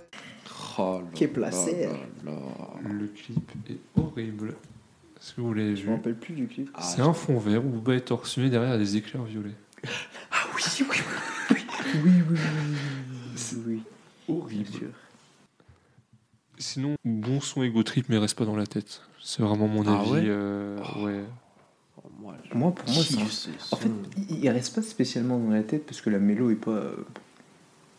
[0.76, 1.86] Oh là Qui est placé.
[1.86, 1.92] là
[2.24, 2.90] là là.
[2.90, 4.56] Le clip est horrible.
[5.20, 6.68] Est-ce que vous l'avez Je vu me rappelle plus du clip.
[6.74, 9.54] Ah, C'est un fond vert où Booba est torse derrière des éclairs violets.
[10.32, 10.96] Ah oui, oui, oui,
[12.02, 12.38] oui, oui,
[13.56, 13.82] oui, oui,
[14.28, 14.62] Horrible.
[14.70, 14.88] bien sûr.
[16.58, 19.02] Sinon, bon son ego trip, mais reste pas dans la tête.
[19.20, 20.10] C'est vraiment mon Ah avis.
[20.12, 21.24] ouais euh, ouais.
[21.96, 23.90] Oh, moi, je Moi, pour moi, c'est kiffe un- ce En fait,
[24.30, 26.82] il, il reste pas spécialement dans la tête parce que la mélo est pas.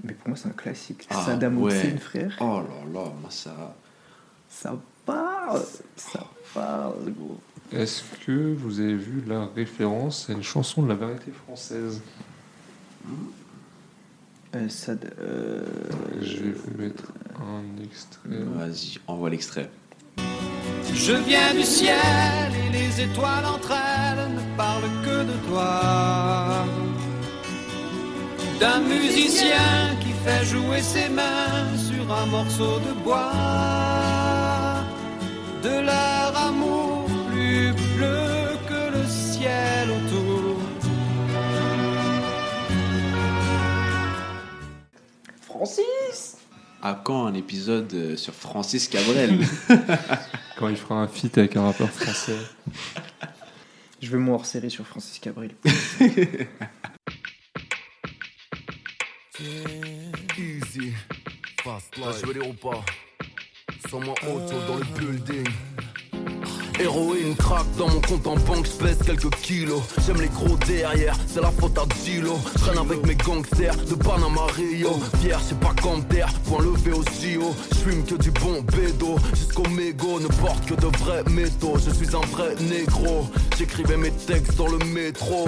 [0.03, 1.05] Mais pour moi, c'est un classique.
[1.09, 1.73] Ah, Saddam ouais.
[1.87, 2.35] Hussein, frère.
[2.39, 3.75] Oh là là, moi ça.
[4.49, 5.63] Ça parle.
[5.97, 7.39] Ça parle, gros.
[7.71, 12.01] Est-ce que vous avez vu la référence à une chanson de la variété française?
[13.05, 13.09] Euh,
[14.69, 15.61] Sad- euh,
[16.21, 18.29] Je vais vous mettre un extrait.
[18.55, 19.69] Vas-y, envoie l'extrait.
[20.93, 21.95] Je viens du ciel
[22.65, 26.65] et les étoiles entre elles ne parlent que de toi.
[28.59, 33.31] D'un musicien qui fait jouer ses mains sur un morceau de bois.
[45.65, 46.37] Francis
[46.83, 49.39] À quand un épisode euh, sur Francis Cabrel
[50.59, 52.37] Quand il fera un feat avec un rappeur français.
[53.99, 55.55] Je veux mon hors série sur Francis Cabrel.
[60.37, 60.93] Easy,
[61.63, 62.21] fast life.
[62.21, 62.85] Je veux les repas.
[63.89, 65.47] Sans moi auto dans le building.
[66.79, 69.81] Héroïne craque dans mon compte en banque, je pèse quelques kilos.
[70.05, 72.35] J'aime les gros derrière, c'est la faute à Gilo.
[72.53, 74.89] Je traîne avec mes gangsters de Panama Rio.
[75.21, 77.53] Fier, sais pas comme terre, point levé au JO.
[77.71, 81.75] Je fume que du bon bédo, jusqu'au mégot ne porte que de vrais métaux.
[81.85, 83.25] Je suis un vrai négro,
[83.57, 85.45] j'écrivais mes textes dans le métro.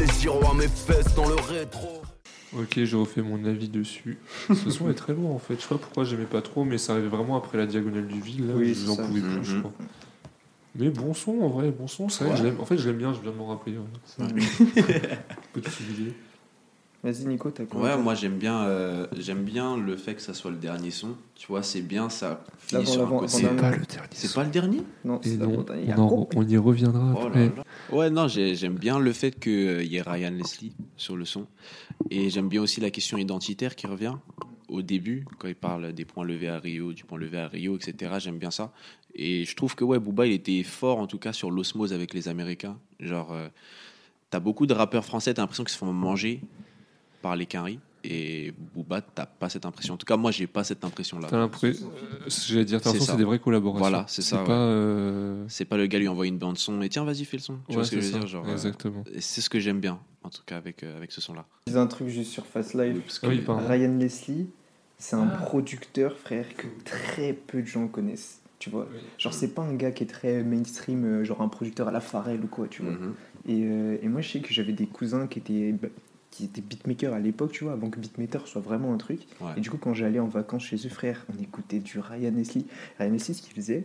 [0.00, 2.02] Les gyros à mes fesses dans le rétro.
[2.58, 4.18] Ok, j'ai refait mon avis dessus.
[4.64, 5.54] Ce son est très lourd en fait.
[5.56, 8.20] Je sais pas pourquoi j'aimais pas trop, mais ça arrivait vraiment après la diagonale du
[8.20, 8.48] vide.
[8.48, 9.02] Là, Oui, je c'est n'en ça.
[9.04, 9.60] pouvais plus, je Mhm.
[9.60, 9.72] crois.
[10.76, 12.42] Mais bon son en vrai, bon son, Ouais.
[12.42, 12.56] l'aime.
[12.60, 13.76] En fait, je l'aime bien, je viens de m'en rappeler.
[13.78, 14.24] ouais.
[15.52, 16.14] Petite idée.
[17.02, 20.32] Vas-y, Nico, t'as quoi Ouais, moi j'aime bien, euh, j'aime bien le fait que ça
[20.32, 21.10] soit le dernier son.
[21.34, 23.28] Tu vois, c'est bien, ça finit sur un avant, l'avant.
[23.52, 24.08] le dernier.
[24.12, 27.48] C'est pas le dernier Non, c'est on, y reviendra Oh après.
[27.50, 27.64] là là.
[27.94, 31.46] Ouais, non, j'ai- j'aime bien le fait qu'il y ait Ryan Leslie sur le son.
[32.10, 34.14] Et j'aime bien aussi la question identitaire qui revient
[34.68, 37.76] au début, quand il parle des points levés à Rio, du point levé à Rio,
[37.76, 38.14] etc.
[38.18, 38.72] J'aime bien ça.
[39.14, 42.14] Et je trouve que ouais, Booba, il était fort en tout cas sur l'osmose avec
[42.14, 42.78] les Américains.
[43.00, 43.48] Genre, euh,
[44.30, 46.40] t'as beaucoup de rappeurs français, t'as l'impression qu'ils se font manger
[47.22, 47.78] par les quinries.
[48.06, 49.94] Et Booba, t'as pas cette impression.
[49.94, 51.26] En tout cas, moi, j'ai pas cette impression-là.
[51.30, 53.78] T'as l'impression, euh, j'allais dire, t'as C'est l'impression c'est des vraies collaborations.
[53.88, 54.46] Voilà, c'est ça, C'est ouais.
[54.46, 54.52] pas.
[54.52, 57.42] euh, C'est pas le gars lui envoie une bande son et tiens, vas-y, fais le
[57.42, 57.54] son.
[57.66, 59.04] Tu ouais, vois ce que je c'est veux ça, dire genre, euh, Exactement.
[59.14, 61.46] et C'est ce que j'aime bien, en tout cas, avec, euh, avec ce son-là.
[61.66, 63.00] Je dis un truc juste sur Fast Life.
[63.06, 63.42] Parce que- Oui.
[63.48, 64.48] Ryan Leslie,
[64.98, 68.40] c'est un producteur, frère, que très peu de gens connaissent.
[68.60, 68.88] tu vois.
[69.18, 72.00] Genre, c'est pas un gars qui est très mainstream, euh, genre un producteur à la
[72.00, 72.92] Pharrell ou quoi, tu vois.
[72.92, 73.14] Mhm.
[73.46, 75.88] Et, euh, et moi, je sais que j'avais des cousins qui étaient, bah,
[76.34, 79.20] qui étaient beatmakers à l'époque, tu vois, avant que beatmaker soit vraiment un truc.
[79.40, 79.52] Ouais.
[79.56, 82.62] Et du coup, quand j'allais en vacances chez eux, frère, on écoutait du Ryan Nestle.
[82.98, 83.84] Ryan Nestle, ce qu'il faisait,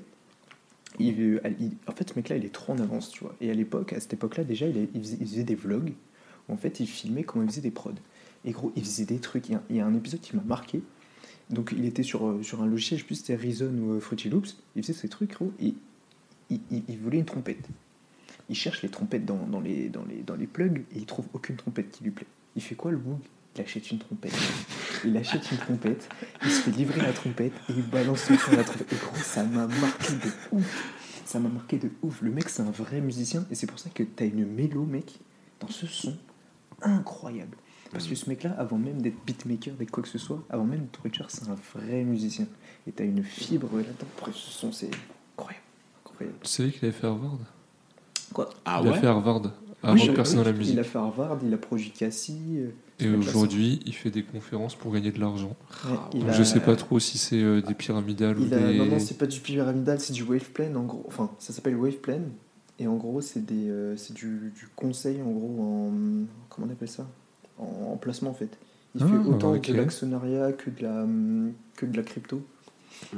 [0.98, 3.36] il, euh, il- en fait, ce mec-là, il est trop en avance, tu vois.
[3.40, 5.94] Et à l'époque, à cette époque-là, déjà, il, il faisait, il faisait des vlogs
[6.48, 7.92] où, en fait, il filmait comment il faisait des prods.
[8.46, 9.48] Et gros, il faisait des trucs.
[9.50, 10.82] Il y a, il y a un épisode qui m'a marqué.
[11.52, 13.92] Donc, il était sur, euh, sur un logiciel, je sais plus si c'était Reason ou
[13.94, 14.58] euh, Fruity Loops.
[14.76, 15.52] Il faisait ces trucs, gros.
[15.62, 15.76] Et
[16.50, 17.68] il voulait une trompette.
[18.50, 21.28] Il cherche les trompettes dans, dans les, dans, les, dans les plugs et il trouve
[21.34, 22.26] aucune trompette qui lui plaît.
[22.60, 23.20] Il fait quoi le bug
[23.56, 24.38] Il achète une trompette.
[25.06, 26.10] Il achète une trompette,
[26.44, 28.92] il se fait livrer la trompette et il balance son son à la trompette.
[28.92, 30.94] Et gros, ça m'a marqué de ouf.
[31.24, 32.22] Ça m'a marqué de ouf.
[32.22, 35.20] Le mec, c'est un vrai musicien et c'est pour ça que t'as une mélo, mec,
[35.62, 36.18] dans ce son
[36.82, 37.56] incroyable.
[37.94, 40.82] Parce que ce mec-là, avant même d'être beatmaker, d'être quoi que ce soit, avant même
[40.82, 42.46] d'être producteur, c'est un vrai musicien.
[42.88, 44.08] Et t'as une fibre là-dedans.
[44.20, 44.92] Bref, ce son, c'est
[45.38, 45.64] incroyable.
[46.06, 46.38] incroyable.
[46.44, 47.38] Tu savais qu'il avait fait Harvard?
[48.34, 48.50] Quoi?
[48.66, 49.44] Ah Il a fait Harvard.
[49.84, 50.74] Oui, dans la musique.
[50.74, 52.58] Il a fait Harvard, il a produit Cassie.
[52.58, 52.70] euh,
[53.00, 55.56] Et aujourd'hui, il fait des conférences pour gagner de l'argent.
[55.86, 58.58] Ouais, Donc a- Je sais pas trop si c'est euh, des pyramidales Il ou a-
[58.72, 58.78] des.
[58.78, 61.04] Non, non, c'est pas du pyramidal, c'est du wave plan en gros.
[61.08, 62.20] Enfin, ça s'appelle wave plan.
[62.78, 65.92] Et en gros, c'est des, euh, c'est du, du conseil en gros en.
[66.50, 67.08] Comment on appelle ça?
[67.58, 68.58] En, en placement en fait.
[68.96, 71.06] Il Ah, fait autant de l'actionnariat que de la,
[71.78, 72.42] que de la crypto.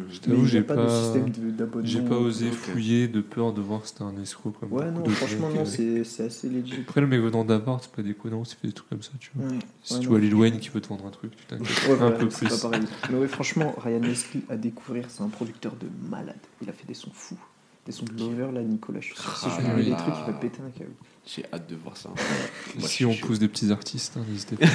[0.10, 1.04] Je t'avoue, j'ai pas, de pas.
[1.04, 1.88] système de- d'abonnement.
[1.88, 2.54] J'ai pas osé Ok.
[2.54, 5.66] fouiller de peur de voir que c'était un escroc comme Ouais, non, franchement, non, euh.
[5.66, 6.76] c'est c'est assez legit.
[6.88, 9.48] Après, le mec venant d'Harvard, c'est pas déconnant, fait des trucs comme ça, tu vois.
[9.52, 10.12] Ouais, Si ouais, tu non.
[10.12, 12.30] vois Lil Wayne qui veut te vendre un truc, tu t'inquiètes Ouais, un voilà, peu
[12.30, 12.50] c'est plus.
[12.62, 12.88] pas pareil.
[13.10, 16.36] Mais ouais, franchement, Ryan Leslie à découvrir, c'est un producteur de malade.
[16.62, 17.38] Il a fait des sons fous.
[17.86, 19.36] Des sons de Lover, là, Nicolas, je suis sûr.
[19.38, 20.92] Si je lui mets des trucs, il va péter un câble.
[21.26, 22.10] J'ai hâte de voir ça.
[22.80, 24.68] Si on pousse des petits artistes, hein, n'hésitez pas.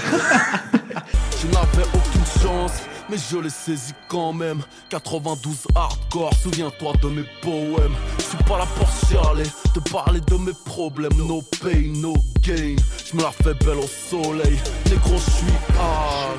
[2.27, 2.73] Aucune chance,
[3.09, 4.63] mais je l'ai saisi quand même.
[4.89, 7.95] 92 hardcore, souviens-toi de mes poèmes.
[8.19, 11.13] Je suis pas là pour chialer, te parler de mes problèmes.
[11.17, 12.77] No pain, no gain.
[13.05, 14.59] Je me la fais belle au soleil.
[14.91, 16.39] Négro, je suis hard.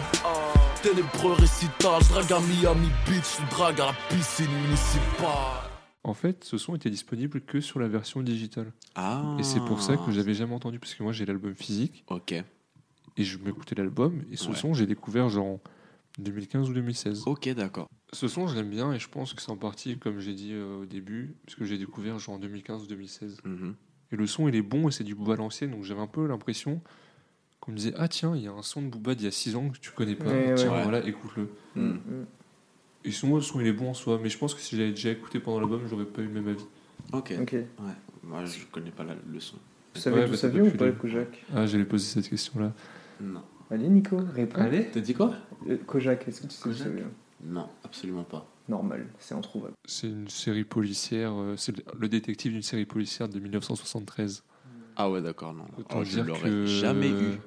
[0.83, 5.69] Ténébreux récital, je drague à Miami Beach, je drague à la piscine municipale.
[6.03, 8.71] En fait, ce son était disponible que sur la version digitale.
[8.95, 9.35] Ah.
[9.39, 12.31] Et c'est pour ça que j'avais jamais entendu, parce que moi j'ai l'album physique, Ok.
[12.31, 14.55] et je m'écoutais l'album, et ce Ouais.
[14.55, 15.59] son, j'ai découvert genre en
[16.17, 17.23] 2015 ou 2016.
[17.25, 17.87] Ok, d'accord.
[18.13, 20.53] Ce son, je l'aime bien, et je pense que c'est en partie, comme j'ai dit
[20.53, 23.37] euh, au début, parce que j'ai découvert genre en 2015 ou 2016.
[23.43, 23.75] Mhm.
[24.11, 26.07] Et le son, il est bon, et c'est du Booba à l'ancienne, donc j'avais un
[26.07, 26.81] peu l'impression
[27.59, 29.31] qu'on me disait Ah tiens, il y a un son de Booba d'il y a
[29.31, 30.83] 6 ans que tu connais pas, Ouais, tiens, ouais.
[30.83, 31.49] voilà, écoute-le.
[31.75, 31.81] Mm.
[31.81, 32.25] Mm.
[33.03, 34.81] Et son, le son, il est bon en soi, mais je pense que si je
[34.81, 36.65] l'avais déjà écouté pendant l'album, j'aurais pas eu le même avis.
[37.13, 37.33] Ok.
[37.41, 37.53] Ok.
[37.53, 37.65] Ouais.
[38.23, 39.57] Moi, je connais pas la leçon.
[39.95, 40.91] Vous savez Ouais, d'où bah, ça vient ou pas, le.
[40.93, 42.73] Kojak Ah, j'allais poser cette question-là.
[43.21, 43.41] Non.
[43.69, 44.61] Allez, Nico, réponds.
[44.61, 45.33] Allez T'as dit quoi?
[45.67, 46.87] Euh, Kojak, est-ce que tu sais Kojak?
[47.43, 48.47] Non, absolument pas.
[48.69, 49.73] Normal, c'est introuvable.
[49.87, 54.43] C'est une série policière, euh, c'est le- détective d'une série policière de 1973.
[54.95, 55.65] Ah ouais, d'accord, non.
[55.77, 56.65] Autant Oh, je dire l'aurais que.
[56.65, 57.39] jamais eu.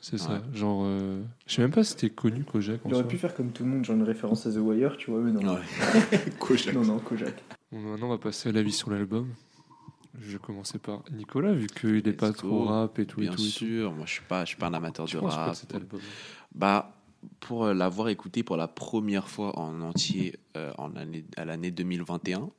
[0.00, 0.34] C'est ça.
[0.34, 0.40] Ouais.
[0.54, 0.82] Genre.
[0.84, 3.64] euh, Je sais même pas si c'était connu Kojak en J'aurais pu faire comme tout
[3.64, 5.54] le monde, genre une référence à The Wire, tu vois, mais non.
[5.54, 5.60] Ouais.
[6.38, 6.74] Kojak.
[6.74, 7.34] Non, non, Kojak.
[7.72, 9.28] Bon, maintenant, on va passer à l'avis sur l'album.
[10.20, 13.20] Je vais commencer par Nicolas, vu qu'il est Let's pas trop rap et tout.
[13.20, 13.50] Bien et tout, et tout.
[13.50, 15.56] sûr, moi je suis pas, je suis pas un amateur Tu de quoi rap.
[15.74, 16.00] album?
[16.54, 16.92] Bah,
[17.40, 21.70] pour euh, l'avoir écouté pour la première fois en entier euh, en année, à l'année
[21.70, 22.50] 2021,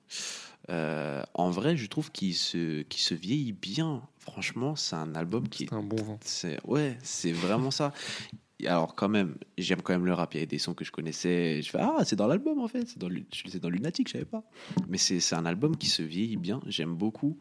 [0.69, 4.01] euh, en vrai, je trouve qu'il se, qu'il se vieillit bien.
[4.19, 6.19] Franchement, c'est un album qui est C'est un bon vent.
[6.21, 7.93] C'est ouais, c'est vraiment ça.
[8.65, 10.33] Alors quand même, j'aime quand même le rap.
[10.33, 11.61] Il y a des sons que je connaissais.
[11.61, 12.87] Je fais ah c'est dans l'album en fait.
[12.87, 14.43] C'est dans c'est dans Lunatic, je savais pas.
[14.87, 16.61] Mais c'est c'est un album qui se vieillit bien.
[16.65, 17.37] J'aime beaucoup.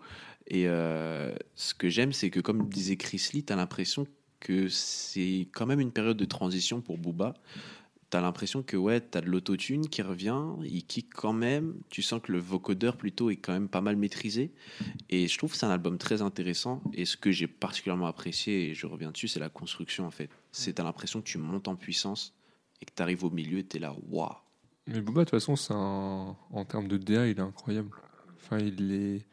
[0.48, 4.06] Et euh, ce que j'aime, c'est que comme disait Chris Lee, t'as l'impression
[4.40, 7.34] que c'est quand même une période de transition pour Booba.
[8.08, 11.74] T'as l'impression que ouais, t'as de l'autotune qui revient, il kick quand même.
[11.90, 14.52] Tu sens que le vocodeur plutôt est quand même pas mal maîtrisé.
[15.10, 16.82] Et je trouve que c'est un album très intéressant.
[16.92, 20.30] Et ce que j'ai particulièrement apprécié, et je reviens dessus, c'est la construction en fait.
[20.56, 22.34] C'est t'as l'impression que tu montes en puissance
[22.80, 24.30] et que tu arrives au milieu, t'es là, waouh.
[24.86, 26.34] Mais Booba, de toute façon, c'est un...
[26.50, 27.90] en termes de DA, il est incroyable.
[28.36, 29.26] Enfin, il est.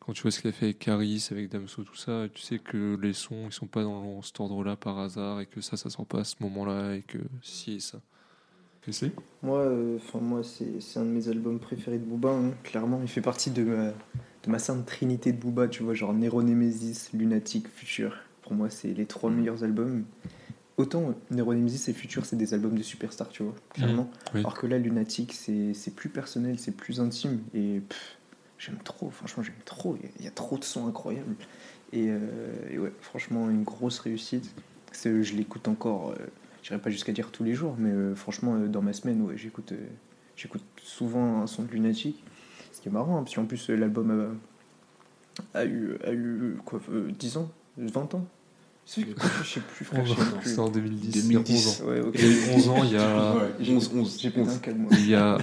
[0.00, 2.58] Quand tu vois ce qu'il a fait avec Caris, avec Damso, tout ça, tu sais
[2.58, 5.88] que les sons, ils sont pas dans cet ordre-là par hasard et que ça, ça
[5.90, 8.00] sort pas à ce moment-là et que si et ça.
[8.82, 9.12] Qu'est-ce que c'est?
[9.42, 12.30] Moi, euh, enfin moi, c'est c'est un de mes albums préférés de Booba.
[12.32, 12.50] hein.
[12.64, 15.68] Clairement, il fait partie de ma, de ma sainte trinité de Booba.
[15.68, 18.16] Tu vois, genre Nero Nemesis, Lunatic, Future.
[18.42, 19.34] Pour moi, c'est les trois Mm.
[19.36, 20.04] meilleurs albums.
[20.78, 24.10] Autant Nero Nemesis et Future, c'est des albums de superstars, tu vois, clairement.
[24.34, 24.40] Oui.
[24.40, 27.40] Alors que là, Lunatic, c'est plus personnel, c'est plus intime.
[27.54, 27.82] Et
[28.58, 29.96] j'aime trop, franchement, j'aime trop.
[29.96, 31.34] Il y a- il y, a trop de sons incroyables.
[31.92, 32.18] Et, euh,
[32.70, 34.50] et ouais, franchement, une grosse réussite.
[34.92, 36.14] C'est- Je l'écoute encore, euh,
[36.62, 39.36] j'irai pas jusqu'à dire tous les jours, mais euh, franchement, euh, dans ma semaine, ouais,
[39.36, 39.86] j'écoute euh,
[40.36, 42.24] j'écoute souvent un son de Lunatic.
[42.72, 44.34] Ce qui est marrant, hein, parce qu'en plus, euh, l'album
[45.54, 48.26] a, a eu, a eu quoi, euh, 10 ans 20 ans
[48.86, 50.04] Je sais plus, frère.
[50.04, 50.50] je sais plus.
[50.50, 51.28] C'est en 2010.
[51.28, 51.28] 2010.
[51.28, 51.86] il y a 11 ans.
[51.86, 52.10] Ouais.
[52.14, 53.36] Il y a eu 11 ans, il y a.
[53.36, 54.60] Ouais, j'ai- 11, 11, J'ai pété un 11.
[54.60, 54.90] câble, moi.
[54.92, 55.38] Il y a.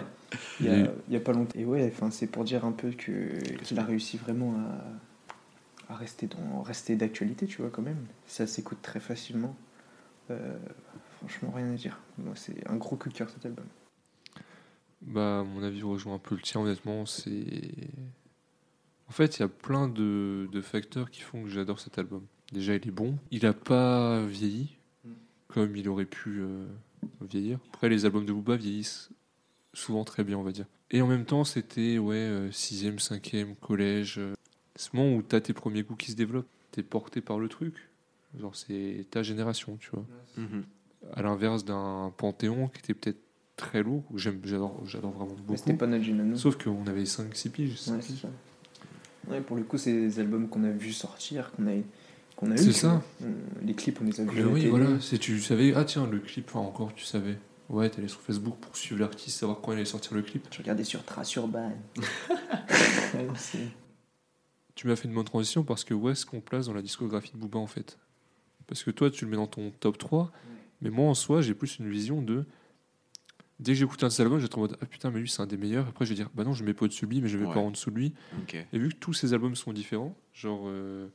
[0.59, 0.77] Il y a
[1.07, 1.57] il y a pas longtemps.
[1.57, 4.53] Et ouais, enfin, c'est pour dire un peu que qu'il a réussi vraiment
[5.89, 7.97] à, à rester dans rester d'actualité, tu vois, quand même.
[8.27, 9.55] Ça s'écoute très facilement.
[10.29, 10.57] Euh,
[11.17, 11.97] franchement, rien à dire.
[12.19, 13.65] Moi, c'est un gros coup de cœur cet album.
[15.01, 17.05] Bah, à mon avis, rejoint un peu le tien, honnêtement.
[17.07, 17.63] C'est.
[19.09, 22.23] En fait, il y a plein de, de facteurs qui font que j'adore cet album.
[22.53, 23.17] Déjà, il est bon.
[23.31, 25.09] Il a pas vieilli Mm.
[25.47, 26.65] comme il aurait pu euh,
[27.21, 27.57] vieillir.
[27.73, 29.09] Après, les albums de Booba vieillissent
[29.73, 30.65] souvent très bien, on va dire.
[30.91, 34.17] Et en même temps, c'était ouais, 6ème, 5ème, collège.
[34.19, 34.33] euh,
[34.75, 36.47] ce moment où tu as tes premiers goûts qui se développent.
[36.73, 37.89] Tu es porté par le truc.
[38.39, 40.05] Genre, c'est ta génération, tu vois
[40.37, 40.63] Mhm.
[41.13, 43.19] à l'inverse d'un Panthéon qui était peut-être
[43.55, 45.57] très lourd, j'adore, j'adore vraiment Mais beaucoup.
[45.57, 46.35] c'était pas notre génération.
[46.37, 47.77] Sauf qu'on avait 5-6 piges.
[47.79, 48.21] cinq Ouais, c'est piges.
[48.21, 48.29] ça.
[49.27, 51.71] Ouais, pour le coup, c'est des albums qu'on a vu sortir, qu'on a,
[52.35, 52.57] qu'on a eu.
[52.57, 53.01] C'est ça.
[53.23, 54.43] On- Les clips, on les a vus.
[54.45, 57.37] Oui, voilà, c'est, tu savais, ah tiens, le clip, enfin encore, tu savais.
[57.69, 60.47] Ouais, t'allais sur Facebook pour suivre l'artiste, savoir quand il allait sortir le clip.
[60.51, 61.71] Je regardais sur Trace Urban.
[64.75, 67.31] Tu m'as fait une bonne transition parce que où est-ce qu'on place dans la discographie
[67.33, 67.97] de Booba en fait?
[68.67, 70.31] Parce que toi, tu le mets dans ton top 3,
[70.81, 72.45] mais moi en soi, j'ai plus une vision de.
[73.59, 75.41] Dès que j'écoute un de ses albums, j'étais en mode Ah putain, mais lui c'est
[75.41, 75.87] un des meilleurs.
[75.87, 77.45] Après, je vais dire Bah non, je mets pas au-dessus de lui, mais je Ouais.
[77.53, 78.13] pas en dessous de lui.
[78.73, 81.07] Et vu que tous ces albums sont différents, genre euh,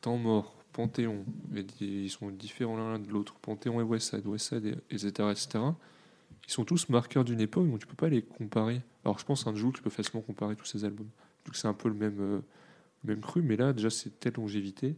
[0.00, 4.94] Temps Mort, Panthéon, et ils sont différents l'un de l'autre, Panthéon et Westside, Westside, et-
[4.94, 5.64] etc., etc.,
[6.46, 8.82] ils sont tous marqueurs d'une époque, donc tu peux pas les comparer.
[9.04, 11.08] Alors je pense un jour tu peux facilement comparer tous ces albums,
[11.46, 12.40] vu que c'est un peu le même, euh,
[13.04, 14.94] même cru, mais là déjà c'est telle longévité,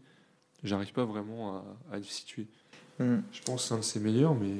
[0.64, 2.46] j'arrive pas vraiment à, à le situer.
[2.98, 3.18] Hmm.
[3.32, 4.54] Je pense que c'est un de ses meilleurs, mais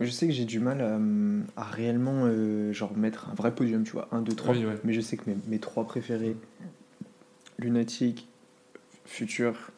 [0.00, 3.54] Je sais que j'ai du mal à, hum, à réellement euh, genre mettre un vrai
[3.54, 4.54] podium, tu vois, 1, 2, 3.
[4.54, 4.78] Oui, ouais.
[4.84, 6.36] Mais je sais que mes, mes trois préférés,
[7.58, 8.26] Lunatic,
[9.06, 9.70] Future,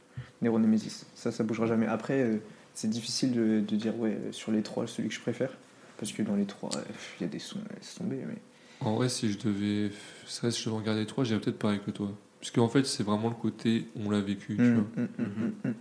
[0.43, 1.87] Nero Nemesis, ça, ça bougera jamais.
[1.87, 2.37] Après, euh,
[2.75, 5.51] c'est difficile de, de dire, ouais, euh, sur les trois, celui que je préfère.
[5.99, 6.81] Parce que dans les trois, euh,
[7.21, 8.23] il y a des sons, laisse tomber.
[8.27, 8.37] Mais...
[8.81, 9.91] En vrai, si je devais,
[10.27, 12.11] si je devais regarder trois, j'irais peut-être pareil que toi.
[12.41, 15.05] Parce qu'en fait, c'est vraiment le côté on l'a vécu, tu Hum, vois.
[15.19, 15.75] hum, hum.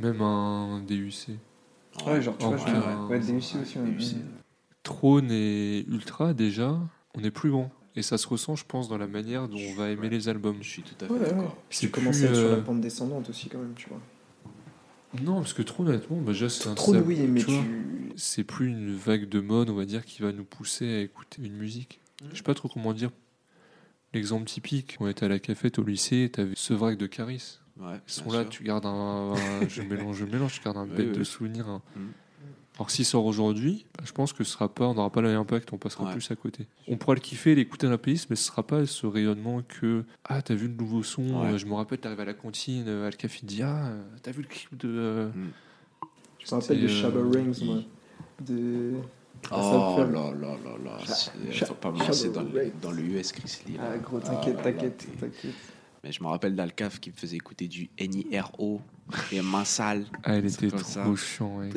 [0.00, 1.30] Même un DUC.
[2.06, 3.90] Ouais, genre, tu vois, je- ouais, ouais, DUC aussi, ouais.
[3.90, 4.16] DUC.
[4.82, 6.78] Trône et Ultra, déjà,
[7.14, 7.70] on est plus grand.
[7.94, 10.56] Et ça se ressent, je pense, dans la manière dont on va aimer les albums.
[10.62, 11.56] Je suis tout à fait d'accord.
[11.68, 14.00] Tu commences plus, à être sur euh, la pente descendante aussi, quand même, tu vois.
[15.22, 17.50] Non, parce que Trône, honnêtement, bah, déjà, c'est un Trop oui, mais tu
[18.16, 21.42] C'est plus une vague de mode, on va dire, qui va nous pousser à écouter
[21.42, 22.00] une musique.
[22.30, 23.10] Je sais pas trop comment dire.
[24.14, 27.58] L'exemple typique, on était à la cafette au lycée, t'avais ce vrac de Caris.
[27.80, 28.48] Ouais, Ils sont là, sûr.
[28.50, 31.18] tu gardes un, un- je mélange, je mélange, tu gardes un Oui, bête oui.
[31.18, 31.68] de souvenir.
[31.68, 32.08] un- Mm.
[32.78, 35.28] Alors s'il sort aujourd'hui, bah, je pense que ce sera pas, on n'aura pas le
[35.28, 36.12] même impact, on passera Ouais.
[36.12, 36.66] plus à côté.
[36.88, 40.04] On pourra le kiffer, l'écouter dans la playlist, mais ce sera pas ce rayonnement que
[40.24, 41.48] ah t'as vu le nouveau son, Ouais.
[41.52, 43.86] euh, je me rappelle t'arrives à la cantine, euh, à le café, tu dis ah
[43.88, 44.88] euh, t'as vu le clip de.
[44.88, 45.28] euh,
[46.38, 47.78] Je me rappelle de Shabba euh, Rings, moi.
[48.40, 48.92] De.
[49.50, 50.32] Oh là là
[50.64, 50.98] là là.
[51.66, 52.44] Faut pas me lancer dans
[52.80, 53.76] dans le US Chris Lee.
[53.78, 55.54] Ah, gros, Ah t'inquiète, t'inquiète, t'inquiète.
[56.04, 58.80] Mais je me rappelle d'Alcaf qui me faisait écouter du NIRO
[59.30, 60.06] et Mansal.
[60.24, 61.14] Ah elle C'est était trop ça.
[61.16, 61.58] chiant.
[61.58, 61.70] ouais.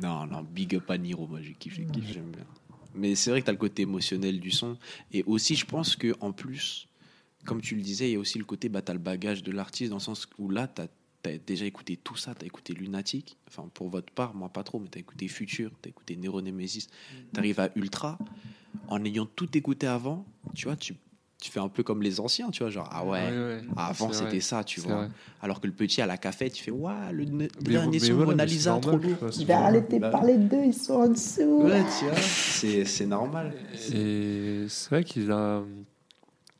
[0.00, 2.44] Non, non, big up à Niro, moi j'ai kiffé, kiffé, j'aime bien.
[2.94, 4.76] Mais c'est vrai que tu as le côté émotionnel du son.
[5.12, 6.88] Et aussi, je pense que en plus,
[7.44, 9.44] comme tu le disais, il y a aussi le côté, bah, tu as le bagage
[9.44, 12.46] de l'artiste, dans le sens où là, tu as, déjà écouté tout ça, tu as
[12.46, 15.88] écouté Lunatic, enfin pour votre part, moi pas trop, mais tu as écouté Future, tu
[15.88, 16.88] as écouté Nero Nemesis,
[17.32, 18.18] tu arrives à Ultra,
[18.88, 20.94] en ayant tout écouté avant, tu vois, tu,
[21.40, 23.60] tu fais un peu comme les anciens, tu vois, genre, ah ouais, Ouais, ouais.
[23.76, 24.94] avant c'était ça, tu vois.
[24.96, 25.08] vrai.
[25.40, 28.30] Alors que le petit à la cafette, tu fais, waouh, le Mais- dernier son voilà,
[28.32, 29.30] Mona Lisa, trop normal, lourd.
[29.38, 30.10] Il va arrêter de Bah.
[30.10, 31.62] parler d'eux, ils sont en dessous.
[31.62, 33.54] Ouais, tu vois, c'est c'est normal.
[33.94, 35.62] Et c'est vrai qu'il a,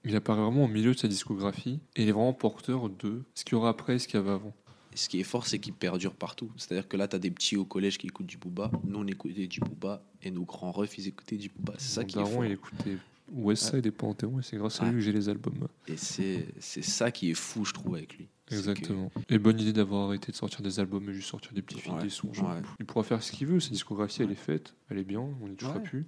[0.04, 3.44] il apparaît vraiment au milieu de sa discographie et il est vraiment porteur de ce
[3.44, 4.52] qu'il y aura après et ce qu'il y avait avant.
[4.92, 6.50] Et Ce qui est fort, c'est qu'il perdure partout.
[6.56, 8.72] C'est-à-dire que là, tu as des petits au collège qui écoutent du Booba.
[8.84, 10.02] Nous, on écoutait du Booba.
[10.22, 11.74] Et nos grands refs, ils écoutaient du Booba.
[11.78, 12.44] C'est ça qui est fort.
[12.44, 12.96] il écoutait
[13.32, 15.68] Westside et Panthéon et c'est grâce à lui que j'ai les albums.
[15.86, 18.28] Et c'est ça qui est fou, je trouve, avec lui.
[18.50, 19.12] Exactement.
[19.28, 22.02] Et bonne idée d'avoir arrêté de sortir des albums et juste sortir des petits Ouais,
[22.02, 22.32] des sons.
[22.32, 22.50] genre.
[22.50, 22.62] ouais.
[22.80, 25.46] Il pourra faire ce qu'il veut, sa discographie elle est faite, elle est bien, on
[25.48, 26.06] n'y touchera plus.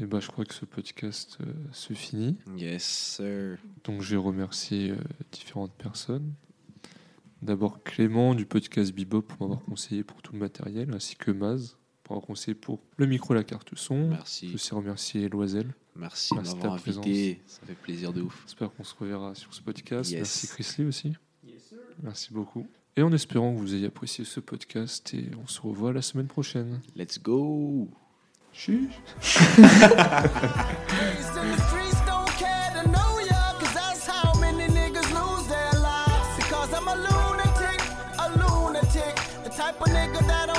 [0.00, 2.36] Et bah je crois que ce podcast euh, se finit.
[2.56, 3.58] Yes, sir.
[3.84, 4.96] Donc je vais remercier euh,
[5.32, 6.34] différentes personnes.
[7.42, 11.76] D'abord Clément du podcast Bebop pour m'avoir conseillé pour tout le matériel, ainsi que Maz
[12.04, 14.04] pour avoir conseillé pour le micro et la carte son.
[14.04, 14.52] Je Merci.
[14.54, 15.74] aussi remercier Loisel.
[15.96, 17.04] Merci de Merci de m'avoir ta présence.
[17.06, 17.40] invité.
[17.46, 18.42] Ça fait plaisir de ouf.
[18.46, 20.10] J'espère qu'on se reverra sur ce podcast.
[20.10, 20.20] Yes.
[20.20, 21.12] Merci Chris Lee aussi.
[22.02, 22.66] Merci beaucoup.
[22.96, 26.28] Et en espérant que vous ayez apprécié ce podcast et on se revoit la semaine
[26.28, 26.80] prochaine.
[26.94, 27.88] Let's go.
[28.52, 29.00] Chiche.
[39.56, 40.53] Type of nigga that